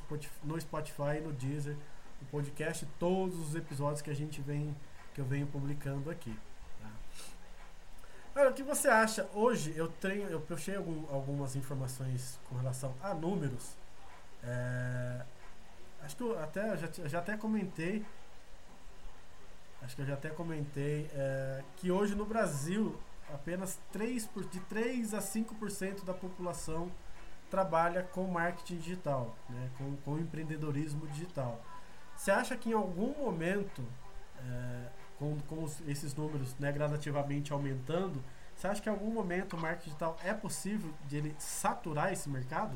[0.59, 1.75] Spotify, no no Deezer
[2.21, 4.75] o podcast, todos os episódios que a gente vem
[5.13, 6.37] que eu venho publicando aqui.
[6.81, 6.89] Tá?
[8.41, 9.27] Olha, o que você acha?
[9.33, 13.75] Hoje eu tenho, eu puxei algum- algumas informações com relação a números.
[14.43, 15.21] É,
[16.03, 18.05] acho que eu até já, já até comentei.
[19.81, 22.95] Acho que eu já até comentei é, que hoje no Brasil
[23.33, 26.91] apenas 3 por, de 3 a 5% da população
[27.49, 31.59] trabalha com marketing digital, né, com, com empreendedorismo digital.
[32.15, 33.83] Você acha que em algum momento
[34.37, 38.21] é, com, com os- esses números né, gradativamente aumentando,
[38.55, 42.29] você acha que em algum momento o marketing digital é possível de ele saturar esse
[42.29, 42.75] mercado?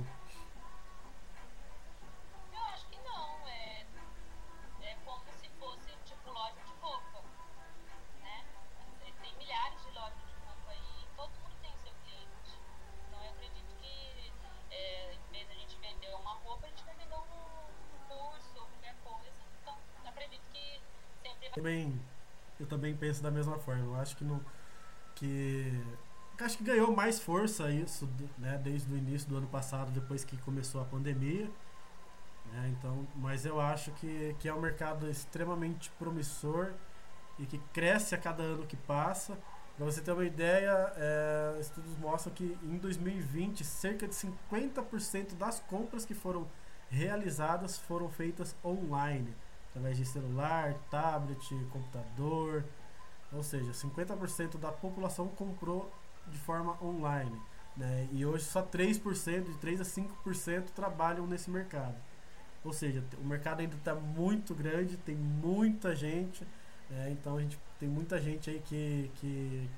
[21.64, 21.98] Também,
[22.60, 23.86] eu também penso da mesma forma.
[23.86, 24.26] Eu acho que
[25.16, 25.82] que
[26.38, 30.36] acho que ganhou mais força isso, né, desde o início do ano passado, depois que
[30.40, 31.50] começou a pandemia.
[32.52, 36.74] né, então, mas eu acho que, que é um mercado extremamente promissor
[37.40, 39.38] e que cresce a cada ano que passa.
[39.78, 45.62] Para você ter uma ideia, é, estudos mostram que em 2020 cerca de 50% das
[45.62, 46.46] compras que foram
[46.90, 49.34] realizadas foram feitas online,
[49.74, 52.64] através de celular, tablet, computador.
[53.32, 55.92] Ou seja, 50% da população comprou
[56.28, 57.42] de forma online.
[57.76, 58.08] Né?
[58.12, 61.96] E hoje só 3%, de 3 a 5% trabalham nesse mercado.
[62.64, 66.48] Ou seja, o mercado ainda está muito grande, tem muita gente.
[66.90, 67.10] né?
[67.12, 69.70] então a gente tem muita gente aí que, que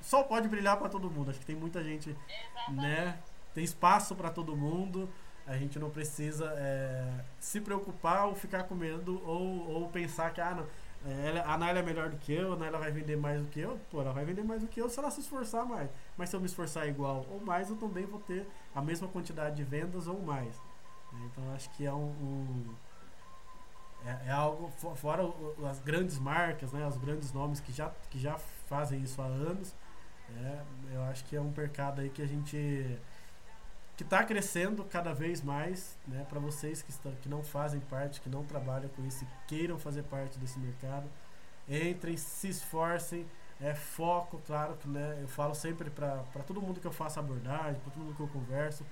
[0.00, 1.30] só pode brilhar para todo mundo.
[1.30, 2.82] Acho que tem muita gente Exatamente.
[2.82, 3.18] né?
[3.54, 5.08] Tem espaço para todo mundo.
[5.46, 10.40] A gente não precisa é, se preocupar ou ficar com medo ou, ou pensar que
[10.40, 10.66] ah, não,
[11.10, 13.48] é, ela- a Naila é melhor do que eu, a Naila vai vender mais do
[13.48, 13.78] que eu.
[13.90, 15.90] Pô, ela vai vender mais do que eu se ela se esforçar mais.
[16.16, 19.56] Mas se eu me esforçar igual ou mais, eu também vou ter a mesma quantidade
[19.56, 20.56] de vendas ou mais.
[21.12, 21.20] né?
[21.32, 22.04] Então acho que é um.
[22.06, 22.74] um-
[24.04, 25.22] é, é algo fo- fora
[25.70, 28.36] as grandes marcas, né, os grandes nomes que já, que já
[28.68, 29.74] fazem isso há anos.
[30.36, 30.60] É,
[30.94, 32.98] eu acho que é um mercado aí que a gente
[34.02, 36.26] que está crescendo cada vez mais, né?
[36.28, 40.02] Para vocês que estão, que não fazem parte, que não trabalham com isso, queiram fazer
[40.02, 41.08] parte desse mercado,
[41.68, 43.24] entrem, se esforcem,
[43.60, 47.80] é foco, claro que né, eu falo sempre para todo mundo que eu faço abordagem,
[47.80, 48.84] para todo mundo que eu converso,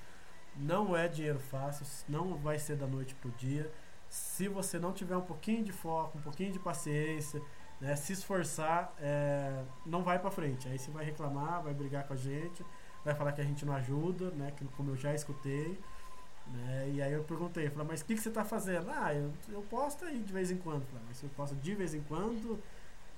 [0.56, 3.68] não é dinheiro fácil, não vai ser da noite pro dia.
[4.08, 7.42] Se você não tiver um pouquinho de foco, um pouquinho de paciência,
[7.80, 10.68] né, se esforçar, é, não vai para frente.
[10.68, 12.64] Aí você vai reclamar, vai brigar com a gente,
[13.04, 15.78] vai falar que a gente não ajuda, né, que, como eu já escutei.
[16.46, 18.90] Né, e aí eu perguntei, falei, mas o que, que você está fazendo?
[18.90, 20.84] Ah, eu, eu posto aí de vez em quando.
[20.86, 22.60] Falei, mas você posta de vez em quando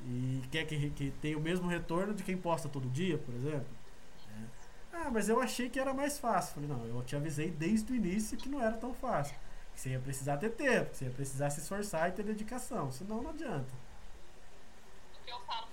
[0.04, 3.66] e quer que, que tenha o mesmo retorno de quem posta todo dia, por exemplo?
[4.28, 4.44] É.
[4.92, 6.54] Ah, mas eu achei que era mais fácil.
[6.54, 9.34] Falei, não, eu te avisei desde o início que não era tão fácil.
[9.74, 12.90] Que você ia precisar ter tempo, que você ia precisar se esforçar e ter dedicação,
[12.92, 13.72] senão não adianta.
[15.14, 15.66] O que eu falo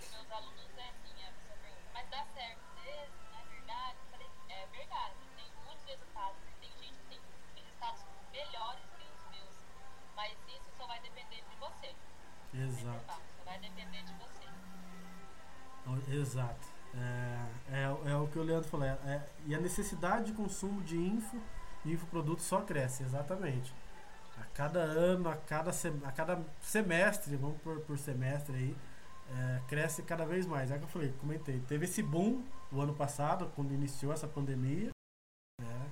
[16.09, 16.67] Exato.
[16.95, 18.85] É, é, é o que o Leandro falou.
[18.85, 21.37] É, é, e a necessidade de consumo de info,
[21.85, 23.73] infoprodutos só cresce, exatamente.
[24.39, 25.71] A cada ano, a cada,
[26.03, 28.75] a cada semestre, vamos por, por semestre aí,
[29.31, 30.71] é, cresce cada vez mais.
[30.71, 31.59] É o que eu falei, comentei.
[31.67, 34.89] Teve esse boom o ano passado, quando iniciou essa pandemia.
[35.61, 35.87] Né?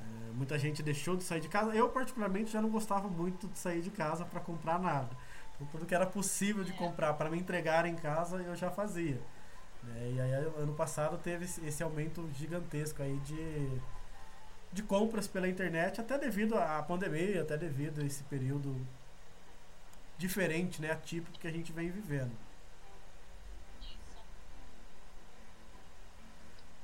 [0.00, 1.74] É, muita gente deixou de sair de casa.
[1.74, 5.10] Eu, particularmente, já não gostava muito de sair de casa para comprar nada.
[5.54, 9.20] Então, tudo que era possível de comprar para me entregar em casa, eu já fazia.
[9.82, 10.12] Né?
[10.14, 13.80] E aí, ano passado, teve esse aumento gigantesco aí de,
[14.72, 18.76] de compras pela internet, até devido à pandemia, até devido a esse período
[20.18, 22.32] diferente, né, atípico que a gente vem vivendo.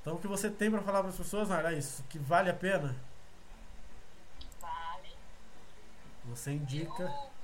[0.01, 2.49] Então, o que você tem para falar para as pessoas, Nara, é isso, que vale
[2.49, 2.97] a pena?
[4.61, 5.17] Vale.
[6.27, 7.03] Você indica.
[7.03, 7.36] Eu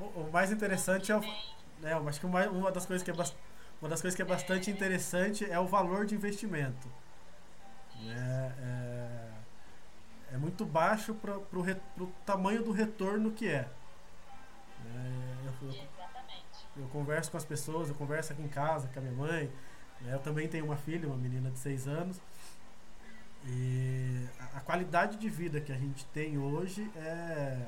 [0.00, 1.20] O, o mais interessante é o.
[1.20, 3.14] Tem- É, eu acho que uma, uma das coisas que é
[3.80, 6.88] uma das coisas que é bastante interessante é o valor de investimento.
[8.02, 8.54] Né?
[8.60, 13.68] É, é muito baixo para o tamanho do retorno que é.
[14.86, 15.88] É, eu- eu,
[16.82, 19.50] eu converso com as pessoas, eu converso aqui em casa com a minha mãe.
[20.00, 20.14] né?
[20.14, 22.20] Eu também tenho uma filha, uma menina de 6 anos.
[23.46, 27.58] E a, a qualidade de vida que a gente tem hoje é.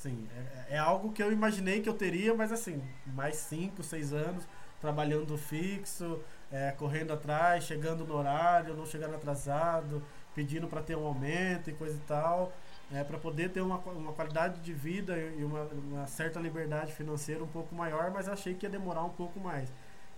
[0.00, 4.14] Assim, é, é algo que eu imaginei que eu teria, mas assim, mais 5, 6
[4.14, 4.48] anos,
[4.80, 6.18] trabalhando fixo,
[6.50, 10.02] é, correndo atrás, chegando no horário, não chegando atrasado,
[10.34, 12.50] pedindo para ter um aumento e coisa e tal,
[12.90, 17.44] é, para poder ter uma, uma qualidade de vida e uma, uma certa liberdade financeira
[17.44, 19.70] um pouco maior, mas achei que ia demorar um pouco mais.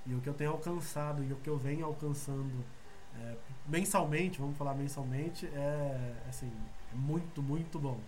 [0.07, 2.65] E o que eu tenho alcançado e o que eu venho alcançando
[3.19, 3.35] é,
[3.67, 6.53] mensalmente, vamos falar mensalmente, é assim,
[6.93, 7.99] é muito, muito bom.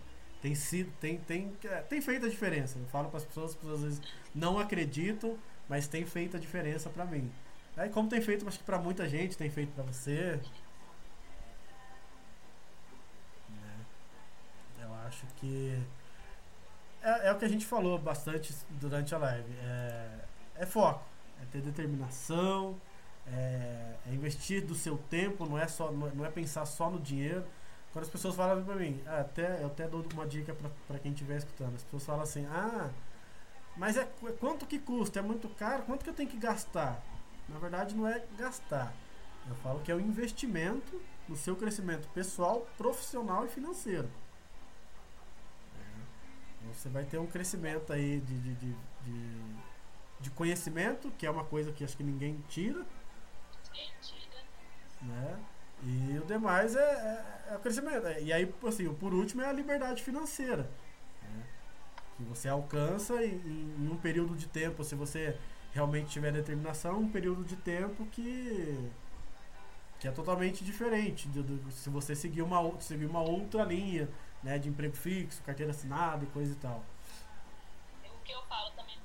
[0.41, 2.77] Tem sido, tem, tem, é, tem feito a diferença.
[2.79, 4.01] Eu falo para as pessoas, as pessoas às vezes
[4.33, 7.31] não acreditam, mas tem feito a diferença para mim.
[7.77, 10.39] Aí como tem feito, acho que para muita gente, tem feito para você.
[13.49, 13.85] né?
[14.81, 15.77] Eu acho que
[17.01, 19.51] é, é o que a gente falou bastante durante a live.
[19.63, 20.19] É,
[20.57, 21.03] é foco,
[21.41, 22.79] é ter determinação,
[23.27, 26.89] é, é investir do seu tempo, não é só não é- não é pensar só
[26.89, 27.43] no dinheiro.
[27.95, 30.99] Quando as pessoas falam pra mim, ah, até, eu até dou uma dica pra, pra
[30.99, 31.75] quem estiver escutando.
[31.75, 32.89] As pessoas falam assim, ah,
[33.77, 35.19] mas é qu- quanto que custa?
[35.19, 35.83] É muito caro?
[35.83, 37.01] Quanto que eu tenho que gastar?
[37.47, 38.91] Na verdade não é gastar.
[39.47, 44.09] Eu falo que é o investimento no seu crescimento pessoal, profissional e financeiro.
[45.79, 46.73] É.
[46.73, 48.75] Você vai ter um crescimento aí de, de, de,
[49.05, 49.39] de,
[50.19, 52.85] de conhecimento, que é uma coisa que acho que ninguém tira,
[53.71, 54.43] Mentira.
[55.01, 55.39] né?
[55.83, 56.79] E o demais é,
[57.49, 58.07] é, é o crescimento.
[58.21, 60.63] E aí, assim, por último é a liberdade financeira.
[61.23, 61.43] né?
[62.17, 63.35] Que você alcança em,
[63.79, 65.37] em um período de tempo, se você
[65.73, 68.91] realmente tiver determinação, um período de tempo que,
[69.99, 74.09] que é totalmente diferente do, do- se você seguir uma, seguir uma outra linha
[74.43, 76.83] né, de emprego fixo, carteira assinada e coisa e tal.
[78.03, 78.97] O que eu falo também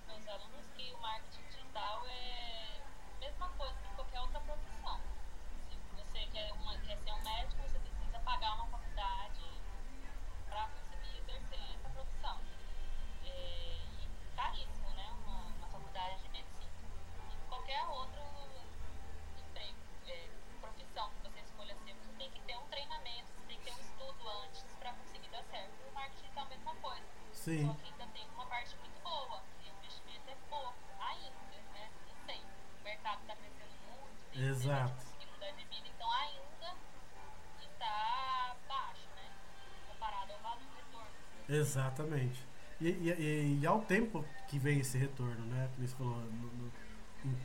[41.70, 42.44] Exatamente.
[42.80, 45.68] E, e, e ao tempo que vem esse retorno, né?
[45.74, 46.72] Que você falou, no, no,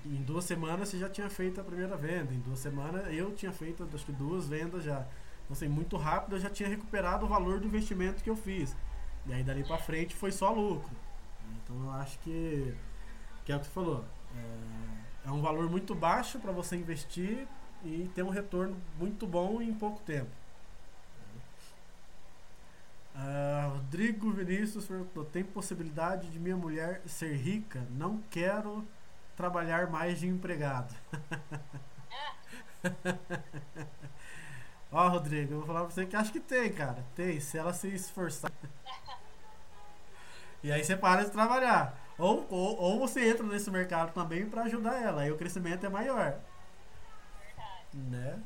[0.05, 3.51] em, duas semanas você já tinha feito a primeira venda, em duas semanas eu tinha
[3.51, 5.05] feito acho que duas vendas já.
[5.43, 8.75] Então, assim, muito rápido eu já tinha recuperado o valor do investimento que eu fiz.
[9.27, 10.91] E aí dali pra frente foi só lucro.
[11.57, 12.73] Então eu acho que,
[13.43, 14.05] que é o que você falou.
[15.25, 17.47] É, é um valor muito baixo para você investir
[17.83, 20.31] e ter um retorno muito bom em pouco tempo.
[23.95, 27.81] Rodrigo Vinícius perguntou: tem possibilidade de minha mulher ser rica?
[27.91, 28.85] Não quero
[29.37, 30.93] trabalhar mais de empregado.
[34.91, 37.05] Ó, Rodrigo, eu vou falar pra você que acho que tem, cara.
[37.15, 38.51] Tem, se ela se esforçar.
[40.61, 41.97] e aí você para de trabalhar.
[42.17, 45.21] Ou, ou, ou você entra nesse mercado também para ajudar ela.
[45.21, 46.37] Aí o crescimento é maior.
[47.93, 48.43] Né?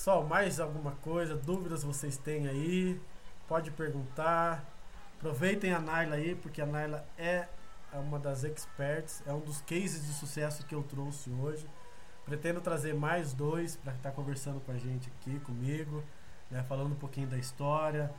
[0.00, 2.98] Só mais alguma coisa, dúvidas vocês têm aí?
[3.46, 4.64] Pode perguntar.
[5.18, 7.46] Aproveitem a Naila aí, porque a Naila é
[7.92, 11.68] uma das experts, é um dos cases de sucesso que eu trouxe hoje.
[12.24, 16.02] Pretendo trazer mais dois para estar conversando com a gente aqui, comigo,
[16.50, 18.10] né, falando um pouquinho da história.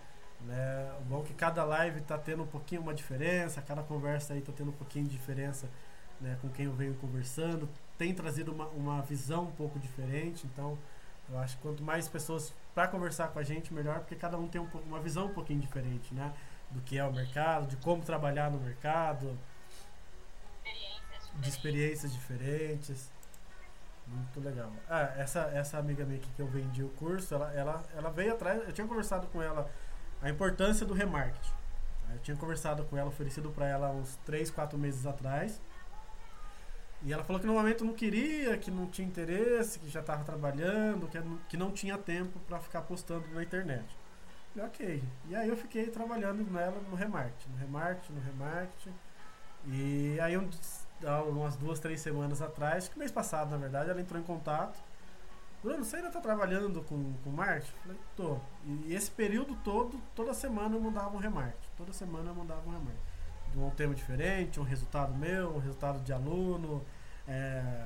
[0.42, 0.94] Né.
[1.00, 4.40] O bom é que cada live está tendo um pouquinho uma diferença, cada conversa aí
[4.40, 5.68] está tendo um pouquinho de diferença
[6.20, 7.68] né, com quem eu venho conversando.
[7.98, 10.78] Tem trazido uma, uma visão um pouco diferente, então
[11.32, 14.48] eu acho que quanto mais pessoas para conversar com a gente, melhor, porque cada um
[14.48, 16.34] tem um, uma visão um pouquinho diferente, né?
[16.70, 19.38] Do que é o mercado, de como trabalhar no mercado,
[20.64, 23.12] Experiências de experiências diferentes.
[24.08, 24.72] Muito legal.
[24.90, 28.34] Ah, essa, essa amiga minha aqui que eu vendi o curso, ela, ela, ela veio
[28.34, 29.70] atrás, eu tinha conversado com ela
[30.22, 31.54] a importância do remarketing.
[32.14, 35.62] Eu tinha conversado com ela, oferecido para ela uns 3, 4 meses atrás.
[37.04, 40.24] E ela falou que no momento não queria, que não tinha interesse, que já estava
[40.24, 41.18] trabalhando, que,
[41.49, 43.86] que não tinha tempo para ficar postando na internet.
[44.56, 45.04] E ok.
[45.30, 48.93] E aí eu fiquei trabalhando nela no remarketing, no remarketing, no remarketing.
[49.66, 50.47] E aí um,
[51.30, 54.80] umas duas, três semanas atrás, que mês passado na verdade, ela entrou em contato.
[55.64, 57.72] Bruno, você ainda está trabalhando com, com marketing?
[57.84, 58.38] Falei, tô.
[58.86, 61.70] E esse período todo, toda semana eu mandava um remarketing.
[61.78, 63.11] Toda semana eu mandava um remarketing
[63.56, 66.84] um tema diferente, um resultado meu, um resultado de aluno,
[67.28, 67.86] é,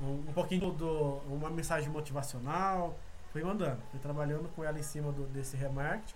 [0.00, 2.98] um, um, pouquinho do uma mensagem motivacional,
[3.32, 6.14] fui mandando, fui trabalhando com ela em cima do, desse remarketing.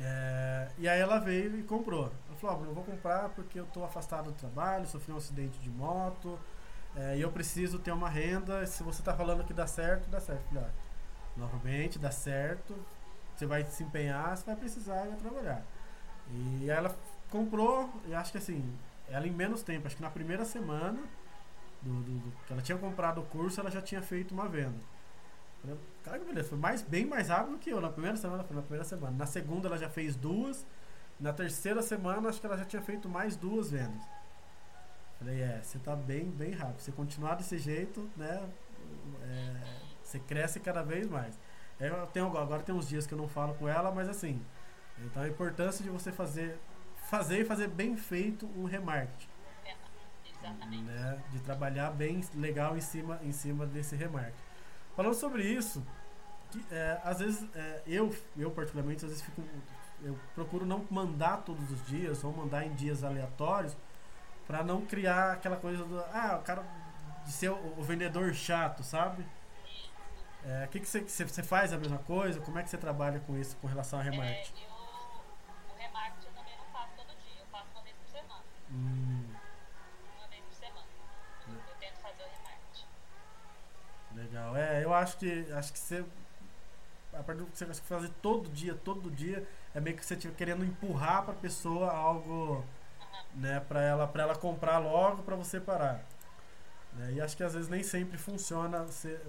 [0.00, 2.12] É, e aí ela veio e comprou.
[2.28, 5.58] Ela falou, oh, eu vou comprar porque eu estou afastado do trabalho, sofri um acidente
[5.58, 6.38] de moto,
[6.96, 8.64] é, e eu preciso ter uma renda.
[8.66, 10.42] Se você está falando que dá certo, dá certo.
[10.48, 10.64] Falei,
[11.36, 12.74] novamente, dá certo.
[13.34, 15.62] Você vai se empenhar, você vai precisar ir trabalhar.
[16.30, 16.94] E ela
[17.30, 18.64] comprou, e acho que assim,
[19.08, 21.00] ela em menos tempo, acho que na primeira semana
[21.82, 24.78] do, do, do que ela tinha comprado o curso, ela já tinha feito uma venda.
[26.04, 27.80] Cara, que beleza, foi mais, bem mais rápido que eu.
[27.80, 29.16] Na primeira semana, na primeira semana.
[29.16, 30.64] Na segunda ela já fez duas.
[31.18, 34.00] Na terceira semana acho que ela já tinha feito mais duas vendas.
[35.18, 36.80] Falei, é, você tá bem, bem rápido.
[36.80, 38.48] Se continuar desse jeito, né?
[39.22, 41.36] É, você cresce cada vez mais.
[41.80, 44.40] Eu tenho, agora tem uns dias que eu não falo com ela, mas assim.
[45.04, 46.58] Então a importância de você fazer
[47.08, 49.28] fazer e fazer bem feito um remarketing.
[50.40, 50.82] Exatamente.
[50.84, 51.22] Né?
[51.32, 54.38] De trabalhar bem legal em cima, em cima desse remarketing.
[54.94, 55.84] Falando sobre isso,
[56.50, 59.42] que, é, às vezes é, eu, eu particularmente, às vezes fico,
[60.02, 63.76] eu procuro não mandar todos os dias ou mandar em dias aleatórios
[64.46, 66.64] para não criar aquela coisa do ah, o cara
[67.24, 69.22] de ser o, o vendedor chato, sabe?
[70.44, 72.40] O é, que que você faz a mesma coisa?
[72.40, 74.54] Como é que você trabalha com isso com relação a remarketing?
[74.56, 78.08] É, eu, o remarketing eu também não faço todo dia, eu faço uma vez por
[78.08, 78.44] semana.
[78.70, 80.86] Uma vez por semana.
[81.48, 82.28] Eu, tento fazer o.
[84.16, 84.56] Legal.
[84.56, 86.04] É, eu acho que acho que você
[87.12, 90.34] a partir do que você fazer todo dia, todo dia, é meio que você estiver
[90.34, 92.64] querendo empurrar para a pessoa algo,
[93.34, 96.04] né, para ela, para ela comprar logo para você parar.
[96.92, 97.14] Né?
[97.14, 98.84] E acho que às vezes nem sempre funciona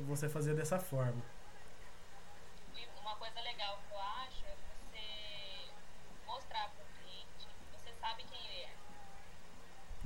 [0.07, 1.21] você fazer dessa forma.
[2.75, 4.55] E uma coisa legal que eu acho é
[4.91, 5.71] você
[6.27, 8.69] mostrar para o cliente que você sabe quem ele é.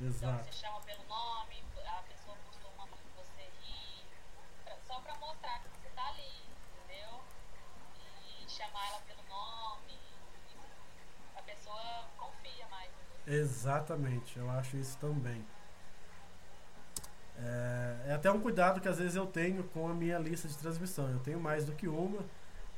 [0.04, 0.44] Então Exato.
[0.44, 2.86] você chama pelo nome, a pessoa costuma
[3.16, 4.04] você rir,
[4.64, 6.42] pra- só mostrar que você tá ali,
[6.84, 7.20] entendeu?
[8.44, 9.98] E chamar ela pelo nome,
[11.36, 13.30] a pessoa confia mais em você.
[13.34, 15.44] Exatamente, eu acho isso também.
[17.38, 20.56] É, é até um cuidado que às vezes eu tenho com a minha lista de
[20.56, 21.10] transmissão.
[21.10, 22.22] Eu tenho mais do que uma.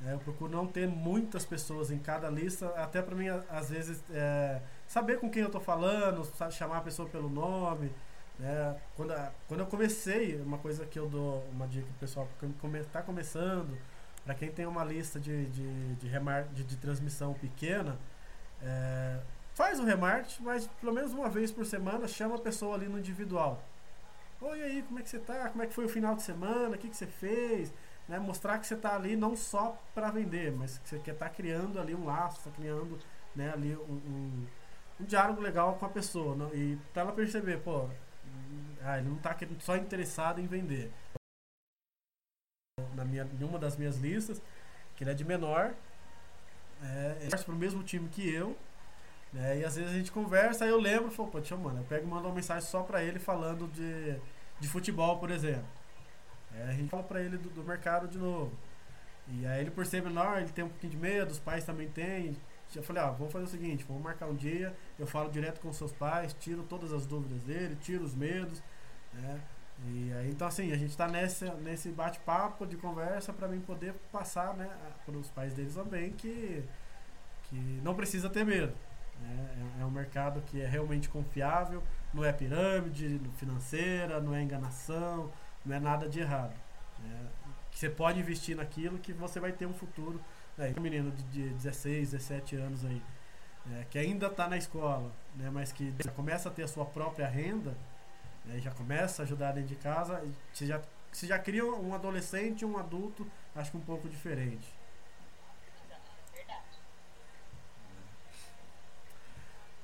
[0.01, 4.03] Né, eu procuro não ter muitas pessoas em cada lista, até para mim, às vezes,
[4.11, 7.93] é, saber com quem eu estou falando, chamar a pessoa pelo nome.
[8.39, 8.77] né.
[8.97, 9.15] Quando,
[9.49, 13.77] quando eu comecei, uma coisa que eu dou, uma dica pro pessoal que está começando,
[14.25, 17.97] para quem tem uma lista de, de, de, remar, de, de transmissão pequena,
[18.63, 19.21] é,
[19.55, 22.99] faz o remarketing, mas pelo menos uma vez por semana chama a pessoa ali no
[22.99, 23.63] individual.
[24.41, 25.49] Oi, aí, como é que você tá?
[25.49, 26.75] Como é que foi o final de semana?
[26.77, 27.73] O que, que você fez?
[28.09, 28.19] Né?
[28.19, 31.35] Mostrar que você está ali não só para vender, mas que você quer estar tá
[31.35, 32.99] criando ali um laço, está criando
[33.35, 34.47] né, ali um, um,
[35.01, 36.51] um, diálogo legal com a pessoa.
[36.55, 37.89] E para ela perceber, pô,
[38.83, 40.93] ah, ele não está só interessado em vender.
[42.95, 44.41] Na minha, em uma das minhas listas,
[44.95, 45.75] que ele é de menor,
[46.83, 48.57] é, ele para o mesmo time que eu,
[49.33, 49.59] né?
[49.59, 52.07] E às vezes a gente conversa, aí eu lembro, falo, pô, deixa, mano, eu pego
[52.07, 54.19] e mando uma mensagem só pra ele falando de,
[54.61, 55.67] de futebol, por exemplo.
[56.53, 58.53] Aí a gente fala pra ele do, do mercado de novo.
[59.29, 61.89] E aí ele, por ser menor, ele tem um pouquinho de medo, os pais também
[61.89, 62.37] têm.
[62.75, 65.73] Eu falei, ó, vamos fazer o seguinte, vamos marcar um dia, eu falo direto com
[65.73, 68.63] seus pais, tiro todas as dúvidas dele, tiro os medos,
[69.15, 69.41] né?
[69.85, 73.95] E aí, então assim, a gente está nesse, nesse bate-papo de conversa para mim poder
[74.11, 74.71] passar, né,
[75.05, 76.65] para os pais deles também que,
[77.45, 78.73] que não precisa ter medo.
[79.23, 81.83] É, é, um mercado que é realmente confiável,
[82.13, 85.31] não é pirâmide financeira, não é enganação,
[85.67, 86.55] não é nada de errado.
[87.01, 87.27] Né?
[87.73, 90.21] Você pode investir naquilo que você vai ter um futuro.
[90.57, 90.73] Né?
[90.79, 93.03] Um menino de 16, 17 anos aí,
[93.67, 93.87] né?
[93.91, 95.51] que ainda está na escola, né?
[95.51, 97.77] mas que já começa a ter a sua própria renda,
[98.45, 98.59] né?
[98.61, 100.81] já começa a ajudar dentro de casa, você já,
[101.13, 104.75] você já cria um adolescente um adulto, acho que um pouco diferente.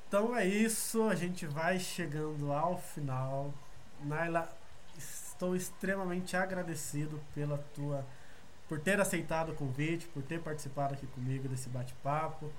[0.08, 3.52] Então é isso, a gente vai chegando ao final.
[4.02, 4.46] Naila,
[5.42, 8.06] estou extremamente agradecido pela tua
[8.68, 12.50] por ter aceitado o convite, por ter participado aqui comigo desse bate-papo.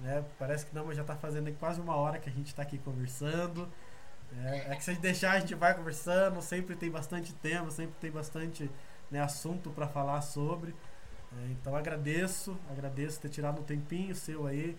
[0.00, 0.22] Né?
[0.38, 2.76] Parece que não, mas já está fazendo quase uma hora que a gente está aqui
[2.78, 3.66] conversando.
[4.44, 6.42] É, é, que se deixar, a gente vai conversando.
[6.42, 8.70] Sempre tem bastante tema, sempre tem bastante
[9.10, 10.74] né, assunto para falar sobre.
[11.32, 14.76] É, então agradeço, agradeço ter tirado um tempinho seu aí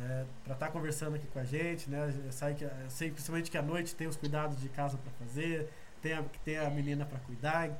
[0.00, 2.14] é, para estar tá conversando aqui com a gente, né?
[2.24, 5.12] Eu sei, que, eu sei principalmente que à noite tem os cuidados de casa para
[5.26, 5.68] fazer,
[6.04, 7.70] tem a, tem a menina para cuidar.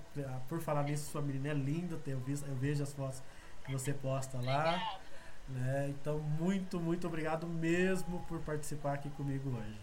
[0.48, 3.22] Por falar nisso, sua menina é linda, eu, visto, eu vejo as fotos
[3.66, 4.98] que você posta lá.
[5.46, 5.88] Né?
[5.90, 9.78] Então, muito, muito obrigado mesmo por participar aqui comigo hoje.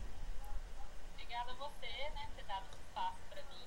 [1.13, 3.65] Obrigada a você, né, por ter dado espaço para mim,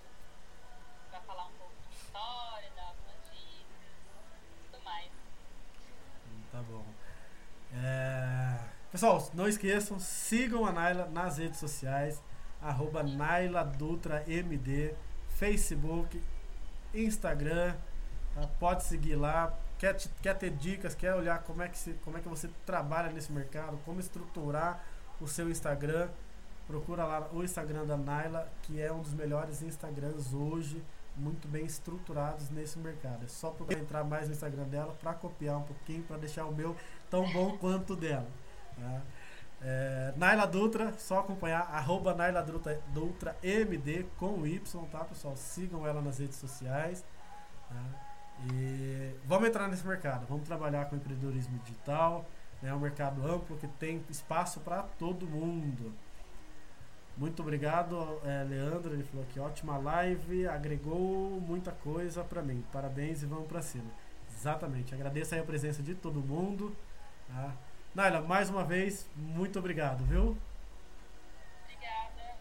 [1.09, 5.11] para falar um pouco de história, dar algumas dicas, tudo mais.
[6.51, 6.85] Tá bom.
[7.75, 8.59] É...
[8.91, 12.21] Pessoal, não esqueçam, sigam a Naila nas redes sociais,
[12.65, 14.95] arroba Naila Dutra MD,
[15.29, 16.21] Facebook,
[16.95, 17.75] Instagram,
[18.35, 18.49] tá?
[18.59, 19.57] pode seguir lá.
[19.79, 23.13] Quer, quer ter dicas, quer olhar como é, que se, como é que você trabalha
[23.13, 24.83] nesse mercado, como estruturar
[25.21, 26.09] o seu Instagram,
[26.67, 30.83] procura lá o Instagram da Naila, que é um dos melhores Instagrams hoje
[31.17, 33.25] muito bem estruturados nesse mercado.
[33.25, 36.55] É só para entrar mais no Instagram dela para copiar um pouquinho, para deixar o
[36.55, 36.77] meu
[37.11, 38.27] tão bom quanto dela.
[38.77, 39.03] Tá?
[39.67, 44.61] É, Naila Dutra, só acompanhar, arroba Naila Dutra, Dutra MD com Y,
[44.91, 45.35] tá pessoal?
[45.37, 47.03] Sigam ela nas redes sociais.
[47.69, 47.83] Tá?
[48.53, 52.27] E vamos entrar nesse mercado, vamos trabalhar com empreendedorismo digital.
[52.63, 55.93] É um mercado amplo que tem espaço para todo mundo.
[57.17, 58.93] Muito obrigado, é, Leandro.
[58.93, 62.65] Ele falou que ótima live, agregou muita coisa para mim.
[62.73, 63.91] Parabéns e vamos para cima.
[64.35, 64.95] Exatamente.
[64.95, 66.75] Agradeço aí a presença de todo mundo.
[67.29, 67.55] Tá?
[67.95, 70.37] Naila, mais uma vez, muito obrigado, viu?
[71.63, 72.37] Obrigada.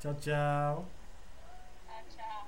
[0.00, 0.86] Tchau, tchau.
[1.86, 2.46] Tchau, tchau.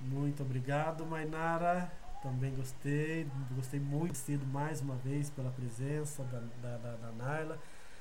[0.00, 1.92] Muito obrigado, Mainara.
[2.22, 3.28] Também gostei.
[3.54, 7.58] Gostei muito sido mais uma vez pela presença da, da, da, da Naila.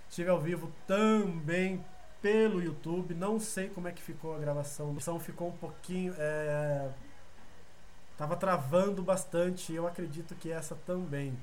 [0.10, 1.84] Estive ao vivo também
[2.22, 3.14] pelo YouTube.
[3.14, 4.86] Não sei como é que ficou a gravação.
[4.86, 6.16] A gravação ficou um pouquinho.
[6.18, 6.90] É,
[8.18, 9.74] tava travando bastante.
[9.74, 11.38] Eu acredito que essa também.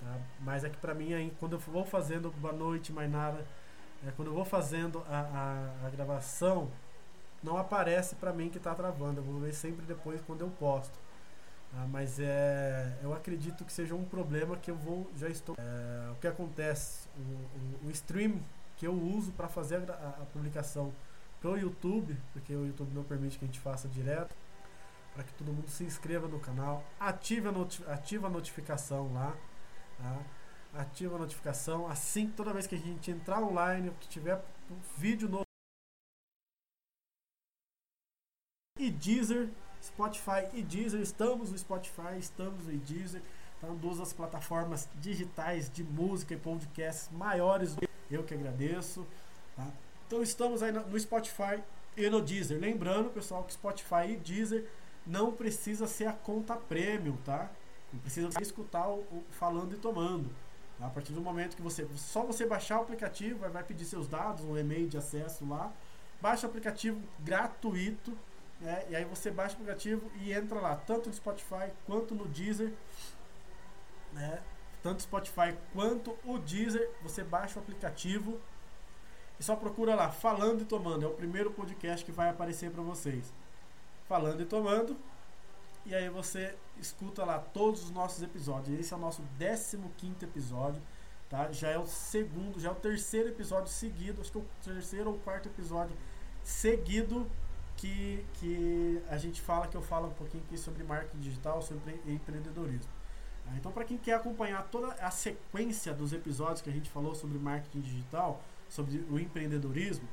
[0.00, 0.18] Tá?
[0.40, 3.46] Mas é que pra mim, aí, quando eu vou fazendo Boa Noite, Mainara,
[4.06, 5.20] é, quando eu vou fazendo a,
[5.82, 6.70] a, a gravação,
[7.42, 9.20] não aparece pra mim que tá travando.
[9.20, 10.98] Eu vou ver sempre depois quando eu posto.
[11.74, 15.56] Ah, mas é, eu acredito que seja um problema que eu vou já estou.
[15.58, 17.08] É, o que acontece?
[17.16, 18.40] O, o, o stream
[18.76, 20.92] que eu uso para fazer a, a, publicação
[21.40, 24.34] pro YouTube, porque o YouTube não permite que a gente faça direto,
[25.14, 29.34] para que todo mundo se inscreva no canal, ative a, ative a notificação lá,
[29.98, 30.24] tá?
[30.74, 34.42] ativa a notificação, assim toda vez que a gente entrar online, que tiver
[34.96, 35.44] vídeo novo
[38.78, 39.50] e Deezer
[39.86, 41.00] Spotify e Deezer.
[41.00, 43.22] Estamos no Spotify, estamos no Deezer.
[43.58, 47.76] Então, duas das plataformas digitais de música e podcasts maiores.
[48.10, 49.06] Eu que agradeço.
[49.54, 49.66] Tá?
[50.06, 51.62] Então, estamos aí no Spotify
[51.96, 52.60] e no Deezer.
[52.60, 54.68] Lembrando, pessoal, que Spotify e Deezer
[55.06, 57.50] não precisa ser a conta premium, tá?
[58.02, 60.30] Precisa escutar o, o falando e tomando.
[60.80, 61.86] A partir do momento que você.
[61.96, 65.72] Só você baixar o aplicativo, vai, vai pedir seus dados, um e-mail de acesso lá.
[66.20, 68.16] Baixa o aplicativo gratuito.
[68.60, 68.86] Né?
[68.90, 72.72] E aí você baixa o aplicativo e entra lá, tanto no Spotify quanto no Deezer.
[74.12, 74.42] Né?
[74.82, 76.90] Tanto Spotify quanto o Deezer.
[77.02, 78.38] Você baixa o aplicativo
[79.38, 81.04] e só procura lá, Falando e Tomando.
[81.04, 83.32] É o primeiro podcast que vai aparecer para vocês.
[84.08, 84.96] Falando e Tomando.
[85.84, 88.78] E aí você escuta lá todos os nossos episódios.
[88.78, 90.80] Esse é o nosso 15 episódio.
[91.28, 91.50] Tá?
[91.50, 94.20] Já é o segundo, já é o terceiro episódio seguido.
[94.20, 95.96] Acho que é o terceiro ou quarto episódio
[96.42, 97.28] seguido
[97.76, 102.00] que, que a gente fala, que eu falo um pouquinho aqui sobre marketing digital, sobre
[102.06, 102.90] empreendedorismo.
[103.44, 103.52] Tá?
[103.56, 107.38] Então, para quem quer acompanhar toda a sequência dos episódios que a gente falou sobre
[107.38, 110.08] marketing digital, sobre o empreendedorismo,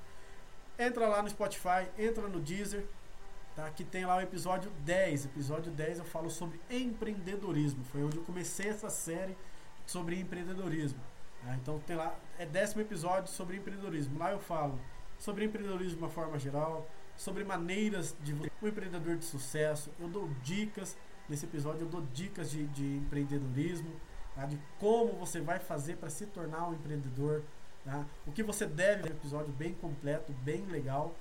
[0.77, 2.85] entra lá no Spotify, entra no Deezer,
[3.55, 3.69] tá?
[3.69, 5.25] que tem lá o episódio 10.
[5.25, 7.83] Episódio 10 eu falo sobre empreendedorismo.
[7.85, 9.37] Foi onde eu comecei essa série
[9.85, 10.99] sobre empreendedorismo.
[11.43, 11.55] Tá?
[11.55, 14.17] Então tem lá, é décimo episódio sobre empreendedorismo.
[14.17, 14.79] Lá eu falo
[15.17, 19.91] sobre empreendedorismo de uma forma geral, sobre maneiras de um empreendedor de sucesso.
[19.99, 20.97] Eu dou dicas
[21.29, 23.91] nesse episódio, eu dou dicas de, de empreendedorismo,
[24.35, 24.45] tá?
[24.45, 27.43] de como você vai fazer para se tornar um empreendedor.
[27.85, 28.05] Tá?
[28.25, 31.13] O que você deve, é um episódio bem completo, bem legal,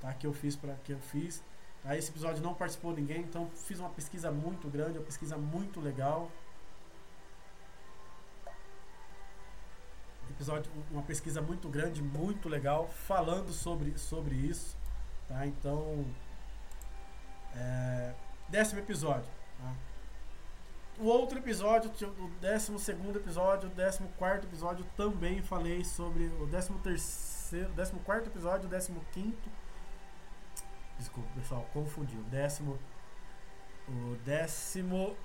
[0.00, 0.12] tá?
[0.12, 1.42] Que eu fiz para que eu fiz.
[1.82, 1.96] Tá?
[1.96, 6.30] Esse episódio não participou ninguém, então fiz uma pesquisa muito grande, uma pesquisa muito legal.
[10.30, 14.76] Episódio, uma pesquisa muito grande, muito legal, falando sobre, sobre isso.
[15.26, 15.46] Tá?
[15.46, 16.06] Então,
[17.54, 18.14] é,
[18.48, 19.30] décimo episódio.
[19.58, 19.74] Tá?
[20.98, 26.46] O outro episódio, o décimo segundo episódio, o décimo quarto episódio, também falei sobre o
[26.46, 29.48] décimo terceiro, décimo quarto episódio, o décimo quinto.
[31.00, 32.14] Desculpa, pessoal, confundi.
[32.14, 32.78] O décimo,
[33.88, 35.16] o décimo,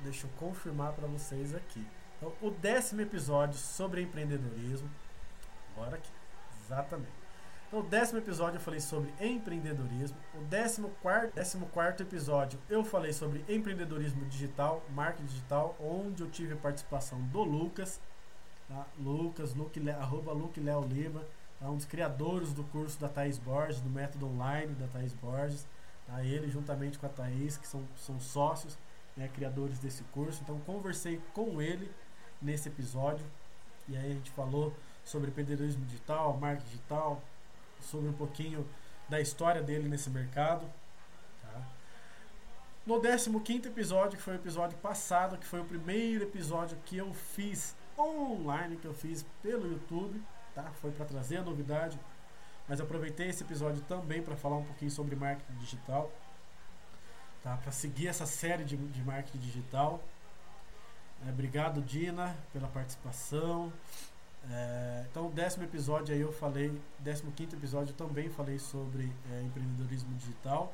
[0.00, 1.86] deixa eu confirmar para vocês aqui.
[2.16, 4.90] Então, o décimo episódio sobre empreendedorismo.
[5.76, 6.10] Bora aqui,
[6.58, 7.12] exatamente.
[7.70, 10.16] No décimo episódio eu falei sobre empreendedorismo.
[10.34, 16.30] O décimo quarto, décimo quarto episódio eu falei sobre empreendedorismo digital, marketing digital, onde eu
[16.30, 18.00] tive a participação do Lucas,
[18.68, 18.86] tá?
[18.98, 21.26] Lucas, Luke, arroba Luke Lima,
[21.60, 21.68] tá?
[21.68, 25.66] um dos criadores do curso da Thaís Borges, do método online da Thaís Borges.
[26.06, 26.22] Tá?
[26.22, 28.78] Ele juntamente com a Thaís, que são, são sócios,
[29.16, 30.40] né, criadores desse curso.
[30.42, 31.90] Então conversei com ele
[32.40, 33.24] nesse episódio.
[33.88, 34.74] E aí a gente falou
[35.04, 37.22] sobre empreendedorismo digital, marketing digital,
[37.80, 38.66] sobre um pouquinho
[39.08, 40.64] da história dele nesse mercado.
[41.42, 41.62] Tá?
[42.86, 47.12] No 15 episódio, que foi o episódio passado, que foi o primeiro episódio que eu
[47.12, 50.20] fiz online, que eu fiz pelo YouTube,
[50.54, 50.62] tá?
[50.80, 51.98] foi para trazer a novidade,
[52.68, 56.10] mas aproveitei esse episódio também para falar um pouquinho sobre marketing digital,
[57.42, 57.56] tá?
[57.56, 60.02] para seguir essa série de, de marketing digital.
[61.26, 63.72] É, obrigado, Dina, pela participação.
[64.50, 70.14] É, então, décimo episódio aí eu falei, décimo quinto episódio também falei sobre é, empreendedorismo
[70.16, 70.72] digital.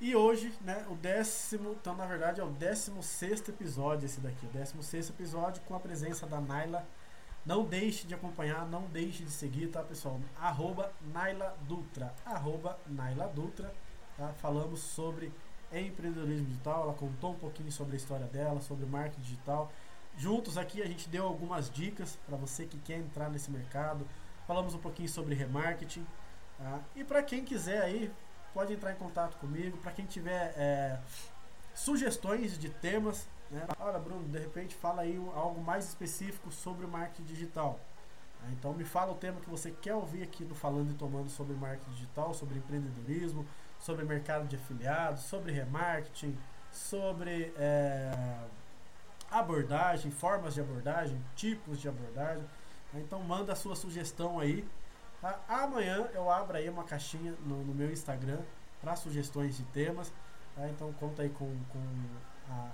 [0.00, 4.44] E hoje, né, o décimo, então na verdade é o décimo sexto episódio esse daqui,
[4.44, 6.86] o décimo sexto episódio com a presença da Naila.
[7.44, 10.18] Não deixe de acompanhar, não deixe de seguir, tá pessoal?
[10.40, 13.72] Arroba Naila Dutra, arroba Naila Dutra,
[14.16, 14.28] tá?
[14.40, 15.32] Falamos sobre
[15.72, 19.70] empreendedorismo digital, ela contou um pouquinho sobre a história dela, sobre marketing digital,
[20.16, 24.06] Juntos aqui a gente deu algumas dicas para você que quer entrar nesse mercado.
[24.46, 26.06] Falamos um pouquinho sobre remarketing.
[26.58, 26.80] Tá?
[26.94, 28.12] E para quem quiser aí,
[28.52, 29.76] pode entrar em contato comigo.
[29.78, 30.98] Para quem tiver é,
[31.74, 33.66] sugestões de temas, né?
[33.78, 37.78] Olha, Bruno, de repente fala aí algo mais específico sobre o marketing digital.
[38.40, 38.46] Tá?
[38.50, 41.54] Então me fala o tema que você quer ouvir aqui no Falando e Tomando sobre
[41.54, 43.46] marketing digital, sobre empreendedorismo,
[43.78, 46.36] sobre mercado de afiliados, sobre remarketing,
[46.72, 48.12] sobre é,
[49.30, 52.44] abordagem, formas de abordagem, tipos de abordagem.
[52.94, 54.66] Então manda a sua sugestão aí.
[55.20, 55.38] Tá?
[55.48, 58.40] Amanhã eu abro aí uma caixinha no, no meu Instagram
[58.80, 60.12] para sugestões de temas.
[60.56, 60.68] Tá?
[60.68, 61.78] Então conta aí com, com
[62.50, 62.70] a,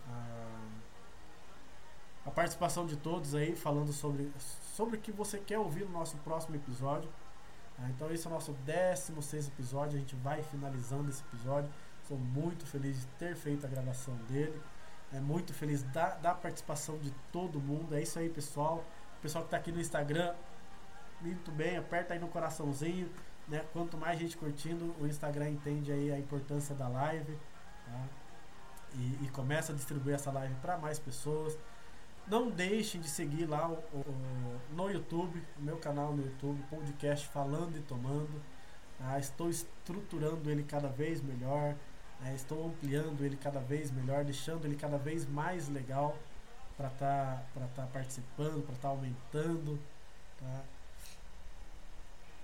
[2.27, 4.33] a, participação de todos aí, falando sobre,
[4.75, 7.11] sobre o que você quer ouvir no nosso próximo episódio.
[7.77, 7.89] Tá?
[7.91, 9.97] Então esse é o nosso 16 episódio.
[9.97, 11.71] A gente vai finalizando esse episódio.
[12.09, 14.61] Sou muito feliz de ter feito a gravação dele.
[15.13, 17.95] É muito feliz da, da participação de todo mundo.
[17.95, 18.85] É isso aí, pessoal.
[19.19, 20.35] O pessoal que está aqui no Instagram,
[21.21, 23.11] muito bem, aperta aí no coraçãozinho.
[23.49, 23.65] Né?
[23.73, 27.37] Quanto mais gente curtindo, o Instagram entende aí a importância da live.
[27.87, 28.05] Tá?
[28.95, 31.57] E, e, começa a distribuir essa live para mais pessoas.
[32.27, 37.77] Não deixem de seguir lá o, o, no YouTube, meu canal no YouTube, podcast Falando
[37.77, 38.41] e Tomando.
[38.99, 39.19] Tá?
[39.19, 41.75] Estou estruturando ele cada vez melhor,
[42.21, 42.35] né?
[42.35, 46.17] estou ampliando ele cada vez melhor, deixando ele cada vez mais legal
[46.77, 49.79] para estar tá, tá participando, para estar tá aumentando.
[50.39, 50.63] Tá?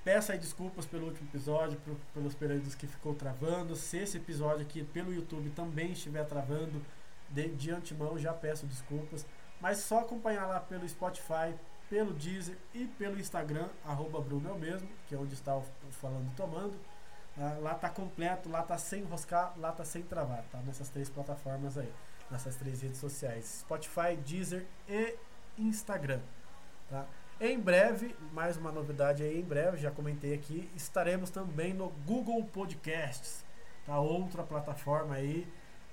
[0.06, 3.74] Peço aí desculpas pelo último episódio, por, pelos períodos que ficou travando.
[3.74, 6.80] Se esse episódio aqui pelo YouTube também estiver travando,
[7.28, 9.26] de, de antemão já peço desculpas.
[9.60, 11.52] Mas só acompanhar lá pelo Spotify,
[11.90, 16.32] pelo Deezer e pelo Instagram, arroba Bruno eu mesmo, que é onde está o Falando
[16.36, 16.78] Tomando.
[17.36, 20.58] Ah, lá tá completo, lá tá sem enroscar, lá tá sem travar, tá?
[20.58, 21.92] Nessas três plataformas aí,
[22.30, 25.16] nessas três redes sociais: Spotify, Deezer e
[25.58, 26.20] Instagram,
[26.88, 27.08] tá?
[27.38, 32.42] Em breve, mais uma novidade aí, em breve, já comentei aqui, estaremos também no Google
[32.44, 33.44] Podcasts,
[33.84, 34.00] tá?
[34.00, 35.46] Outra plataforma aí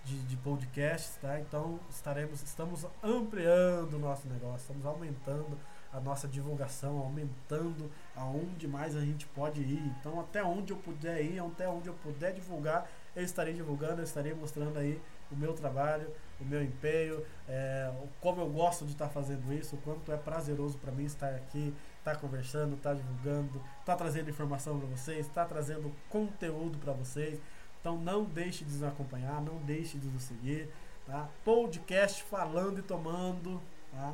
[0.06, 1.38] de, de podcasts, tá?
[1.41, 5.60] Então estaremos, estamos ampliando o nosso negócio, estamos aumentando
[5.91, 9.84] a nossa divulgação, aumentando aonde mais a gente pode ir.
[10.00, 14.06] Então, até onde eu puder ir, até onde eu puder divulgar, eu estarei divulgando, eu
[14.06, 16.08] estarei mostrando aí o meu trabalho,
[16.40, 20.18] o meu empenho, é, como eu gosto de estar tá fazendo isso, o quanto é
[20.18, 24.78] prazeroso para mim estar aqui, estar tá conversando, estar tá divulgando, estar tá trazendo informação
[24.78, 27.40] para vocês, estar tá trazendo conteúdo para vocês.
[27.80, 30.70] Então, não deixe de nos acompanhar, não deixe de nos seguir.
[31.06, 31.30] Tá?
[31.44, 33.62] Podcast falando e tomando.
[33.92, 34.14] Tá?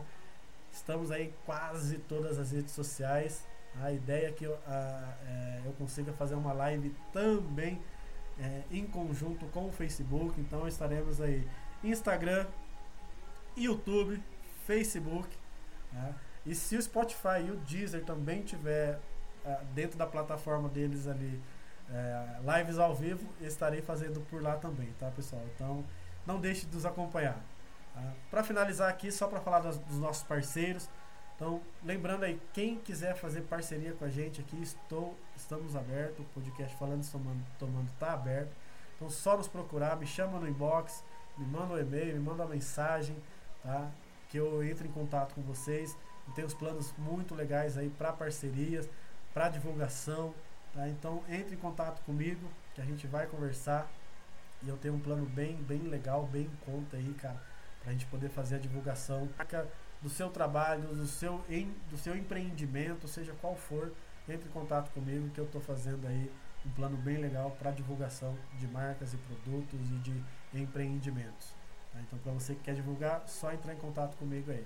[0.71, 3.47] Estamos aí quase todas as redes sociais.
[3.79, 7.79] A ideia é que eu, a, é, eu consiga fazer uma live também
[8.39, 10.39] é, em conjunto com o Facebook.
[10.39, 11.47] Então estaremos aí
[11.83, 12.45] Instagram,
[13.55, 14.21] YouTube,
[14.65, 15.27] Facebook.
[15.91, 16.15] Né?
[16.45, 18.99] E se o Spotify e o Deezer também tiver
[19.45, 21.41] é, dentro da plataforma deles ali
[21.91, 25.43] é, lives ao vivo, estarei fazendo por lá também, tá pessoal?
[25.55, 25.83] Então
[26.25, 27.39] não deixe de nos acompanhar.
[27.93, 28.13] Tá?
[28.29, 30.89] Para finalizar aqui, só para falar das, dos nossos parceiros.
[31.35, 36.19] Então, lembrando aí, quem quiser fazer parceria com a gente aqui, estou, estamos abertos.
[36.19, 38.51] O podcast Falando e Tomando, Tomando tá aberto.
[38.95, 41.01] Então, só nos procurar, me chama no inbox,
[41.39, 43.15] me manda um e-mail, me manda uma mensagem,
[43.63, 43.89] tá?
[44.29, 45.97] Que eu entre em contato com vocês.
[46.27, 48.87] E tem os planos muito legais aí para parcerias,
[49.33, 50.35] para divulgação,
[50.73, 50.87] tá?
[50.87, 53.89] Então, entre em contato comigo, que a gente vai conversar.
[54.61, 57.49] E eu tenho um plano bem, bem legal, bem em conta aí, cara
[57.81, 59.29] para a gente poder fazer a divulgação
[60.01, 63.91] do seu trabalho, do seu, em, do seu empreendimento, seja qual for,
[64.27, 66.31] entre em contato comigo que eu estou fazendo aí
[66.65, 70.23] um plano bem legal para divulgação de marcas e produtos e de
[70.53, 71.53] empreendimentos.
[71.91, 71.99] Tá?
[72.01, 74.65] Então, para você que quer divulgar, só entrar em contato comigo aí.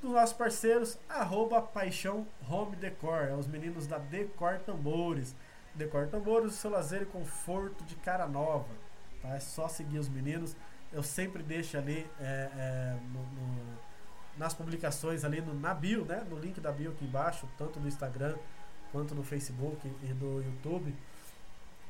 [0.00, 5.34] Dos nossos parceiros, arroba Paixão Home Decor, é os meninos da Decor Tambores.
[5.74, 8.74] Decor Tambores, o seu lazer e conforto de cara nova.
[9.22, 9.34] Tá?
[9.34, 10.54] É só seguir os meninos
[10.94, 13.78] eu sempre deixo ali é, é, no, no,
[14.38, 16.24] nas publicações ali no, na bio, né?
[16.30, 18.36] No link da bio aqui embaixo, tanto no Instagram
[18.92, 20.94] quanto no Facebook e do YouTube.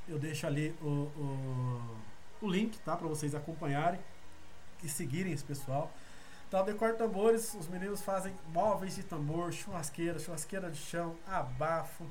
[0.09, 1.97] Eu deixo ali o, o,
[2.41, 2.97] o link, tá?
[2.97, 4.01] Para vocês acompanharem
[4.83, 5.91] e seguirem esse pessoal.
[6.49, 12.07] Então, Decor Tambores, os meninos fazem móveis de tambor, churrasqueira, churrasqueira de chão, abafo,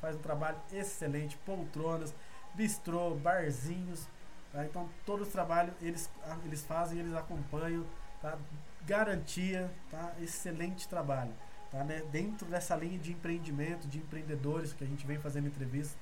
[0.00, 2.14] faz um trabalho excelente, poltronas,
[2.54, 4.06] bistrô, barzinhos,
[4.52, 4.66] Tá?
[4.66, 6.10] Então, todo o trabalho eles,
[6.44, 7.84] eles fazem, eles acompanham.
[8.20, 8.38] Tá?
[8.86, 10.12] Garantia, tá?
[10.20, 11.32] excelente trabalho.
[11.70, 11.82] Tá?
[11.82, 12.02] Né?
[12.12, 15.98] Dentro dessa linha de empreendimento, de empreendedores que a gente vem fazendo entrevista.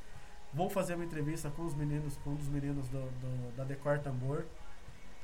[0.52, 3.98] Vou fazer uma entrevista com os meninos, com um dos meninos do, do da Decor
[4.01, 4.44] Tambor,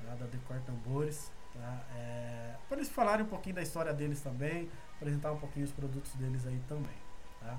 [0.05, 0.15] tá?
[0.15, 1.33] da Decor Tambores.
[1.53, 1.85] Tá?
[1.97, 6.13] É, para eles falarem um pouquinho da história deles também, apresentar um pouquinho os produtos
[6.15, 6.95] deles aí também.
[7.41, 7.59] Tá?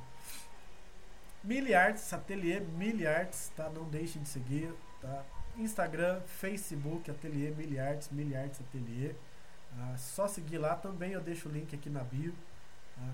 [1.43, 3.69] Miliards, Ateliê Miliards, tá?
[3.69, 5.23] Não deixem de seguir, tá?
[5.57, 9.13] Instagram, Facebook, Ateliê Miliards, Miliards Ateliê.
[9.79, 12.33] Ah, só seguir lá também, eu deixo o link aqui na bio.
[12.95, 13.13] Tá?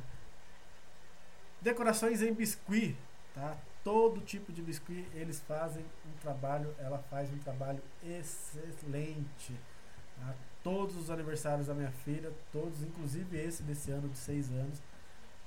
[1.61, 2.95] Decorações em biscuit,
[3.33, 3.57] tá?
[3.83, 9.53] Todo tipo de biscuit eles fazem um trabalho, ela faz um trabalho excelente.
[10.17, 10.33] Tá?
[10.63, 14.81] Todos os aniversários da minha filha, todos, inclusive esse desse ano de 6 anos,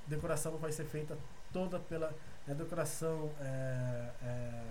[0.07, 1.17] decoração vai ser feita
[1.53, 2.15] toda pela
[2.47, 4.65] né, decoração é, é,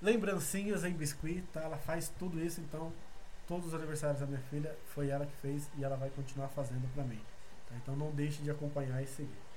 [0.00, 1.60] lembrancinhas em biscuit, tá?
[1.60, 2.92] Ela faz tudo isso, então
[3.46, 6.90] todos os aniversários da minha filha foi ela que fez e ela vai continuar fazendo
[6.94, 7.20] para mim.
[7.68, 7.74] Tá?
[7.76, 9.49] Então não deixe de acompanhar e seguir.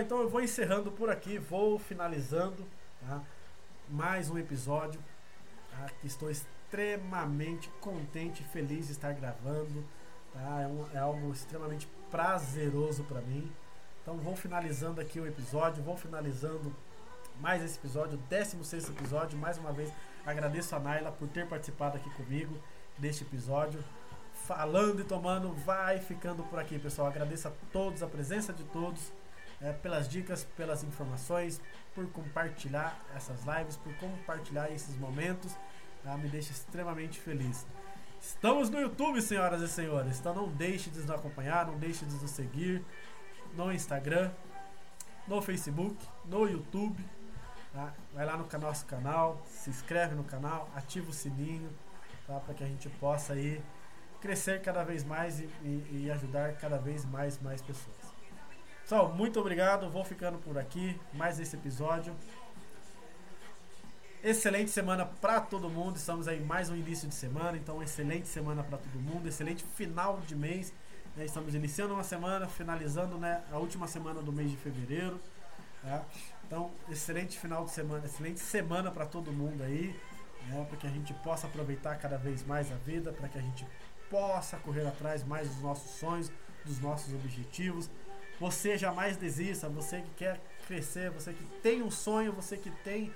[0.00, 2.66] Então eu vou encerrando por aqui, vou finalizando
[3.06, 3.20] tá?
[3.90, 4.98] mais um episódio.
[5.70, 5.90] Tá?
[6.02, 9.84] Estou extremamente contente e feliz de estar gravando.
[10.32, 10.62] Tá?
[10.62, 13.52] É, um, é algo extremamente prazeroso para mim.
[14.00, 16.74] Então vou finalizando aqui o episódio, vou finalizando
[17.38, 19.38] mais esse episódio, o 16 episódio.
[19.38, 19.92] Mais uma vez
[20.24, 22.56] agradeço a Naila por ter participado aqui comigo
[22.96, 23.84] deste episódio.
[24.46, 27.08] falando e tomando vai ficando por aqui, pessoal.
[27.08, 29.12] Agradeço a todos, a presença de todos,
[29.62, 31.60] é, pelas dicas, pelas informações,
[31.94, 35.56] por compartilhar essas lives, por compartilhar esses momentos.
[36.02, 36.16] Tá?
[36.16, 37.66] Me deixa extremamente feliz.
[38.20, 40.18] Estamos no YouTube, senhoras e senhores.
[40.18, 42.84] Então não deixe de nos acompanhar, não deixe de nos seguir
[43.54, 44.30] no Instagram,
[45.26, 47.04] no Facebook, no YouTube.
[47.72, 47.92] Tá?
[48.12, 51.70] Vai lá no nosso canal, se inscreve no canal, ativa o sininho,
[52.26, 52.38] tá?
[52.40, 53.62] para que a gente possa aí
[54.20, 58.01] crescer cada vez mais e, e, e ajudar cada vez mais mais pessoas.
[58.82, 59.88] Pessoal, muito obrigado.
[59.88, 61.00] Vou ficando por aqui.
[61.14, 62.14] Mais esse episódio.
[64.22, 65.96] Excelente semana para todo mundo.
[65.96, 70.20] Estamos aí mais um início de semana, então excelente semana para todo mundo, excelente final
[70.26, 70.72] de mês.
[71.16, 71.24] Né?
[71.24, 75.20] Estamos iniciando uma semana, finalizando né, a última semana do mês de fevereiro.
[75.80, 76.04] Tá?
[76.46, 79.98] Então, excelente final de semana, excelente semana para todo mundo aí,
[80.48, 80.66] né?
[80.68, 83.66] para que a gente possa aproveitar cada vez mais a vida, para que a gente
[84.10, 86.30] possa correr atrás mais dos nossos sonhos,
[86.64, 87.88] dos nossos objetivos.
[88.42, 93.14] Você jamais desista, você que quer crescer, você que tem um sonho, você que tem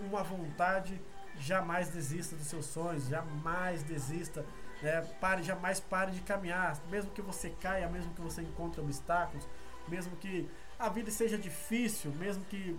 [0.00, 1.00] uma vontade,
[1.38, 4.44] jamais desista dos seus sonhos, jamais desista,
[4.82, 5.02] né?
[5.20, 9.46] pare, jamais pare de caminhar, mesmo que você caia, mesmo que você encontre obstáculos,
[9.86, 12.76] mesmo que a vida seja difícil, mesmo que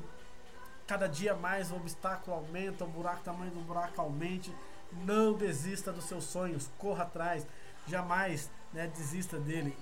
[0.86, 4.54] cada dia mais o obstáculo aumenta, o buraco, o tamanho do buraco aumente,
[4.92, 7.48] não desista dos seus sonhos, corra atrás,
[7.88, 9.74] jamais né, desista dele.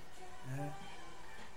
[0.52, 0.72] Né?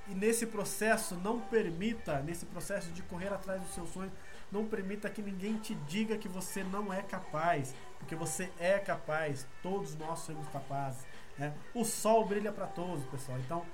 [0.08, 4.12] E nesse processo, não permita, nesse processo de correr atrás dos seus sonhos,
[4.50, 9.46] não permita que ninguém te diga que você não é capaz, porque você é capaz.
[9.62, 11.06] Todos nós somos capazes.
[11.36, 11.52] Né?
[11.74, 13.38] O sol brilha para todos, pessoal.
[13.38, 13.66] Então,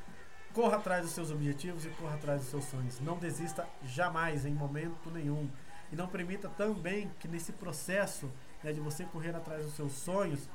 [0.53, 2.99] corra atrás dos seus objetivos e corra atrás dos seus sonhos.
[3.01, 5.49] Não desista jamais, em momento nenhum.
[5.93, 8.29] E não permita também que nesse processo
[8.63, 10.49] né, de você correr atrás dos seus sonhos,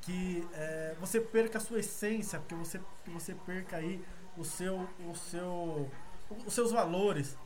[0.00, 4.02] que é, você perca a sua essência, porque você, que você perca aí
[4.36, 5.90] o seu, o seu,
[6.46, 7.36] os seus valores,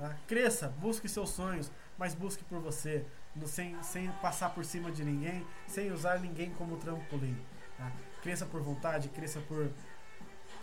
[0.00, 0.16] Tá?
[0.26, 3.04] Cresça, busque seus sonhos, mas busque por você,
[3.36, 7.36] no, sem, sem passar por cima de ninguém, sem usar ninguém como trampolim.
[7.76, 7.92] Tá?
[8.22, 9.70] Cresça por vontade, cresça por,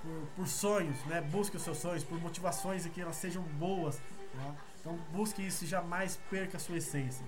[0.01, 1.21] por, por, sonhos, né?
[1.21, 4.01] busque os seus sonhos, por motivações e que elas sejam boas.
[4.33, 4.55] Tá?
[4.81, 7.23] Então busque isso e jamais perca a sua essência.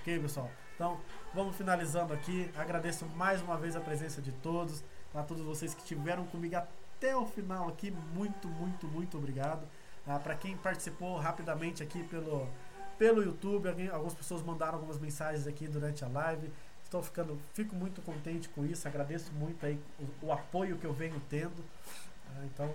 [0.00, 0.50] Ok, pessoal?
[0.74, 1.00] Então
[1.32, 2.50] vamos finalizando aqui.
[2.56, 4.82] Agradeço mais uma vez a presença de todos,
[5.14, 6.83] a todos vocês que estiveram comigo até
[7.16, 7.90] o final aqui.
[7.90, 9.66] Muito, muito, muito obrigado.
[10.06, 12.48] Ah, para quem participou rapidamente aqui pelo,
[12.98, 16.50] pelo YouTube, alguém, algumas pessoas mandaram algumas mensagens aqui durante a live.
[16.82, 20.92] Estou ficando, fico muito contente com isso, agradeço muito aí o, o apoio que eu
[20.92, 21.64] venho tendo.
[22.28, 22.74] Ah, então,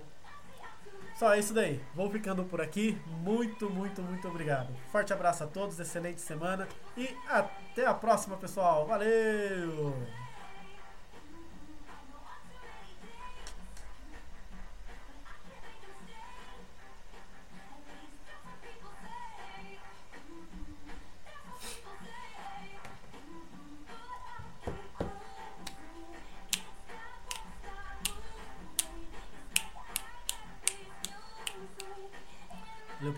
[1.20, 1.78] só isso daí.
[1.94, 2.98] Vou ficando por aqui.
[3.22, 4.74] Muito, muito, muito obrigado.
[4.90, 6.66] Forte abraço a todos, excelente semana
[6.96, 8.86] e até a próxima, pessoal.
[8.86, 9.94] Valeu,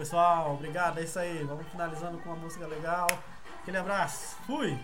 [0.03, 0.55] pessoal.
[0.55, 0.99] Obrigado.
[0.99, 1.45] É isso aí.
[1.45, 3.07] Vamos finalizando com uma música legal.
[3.63, 4.37] Aquele abraço.
[4.47, 4.77] Fui!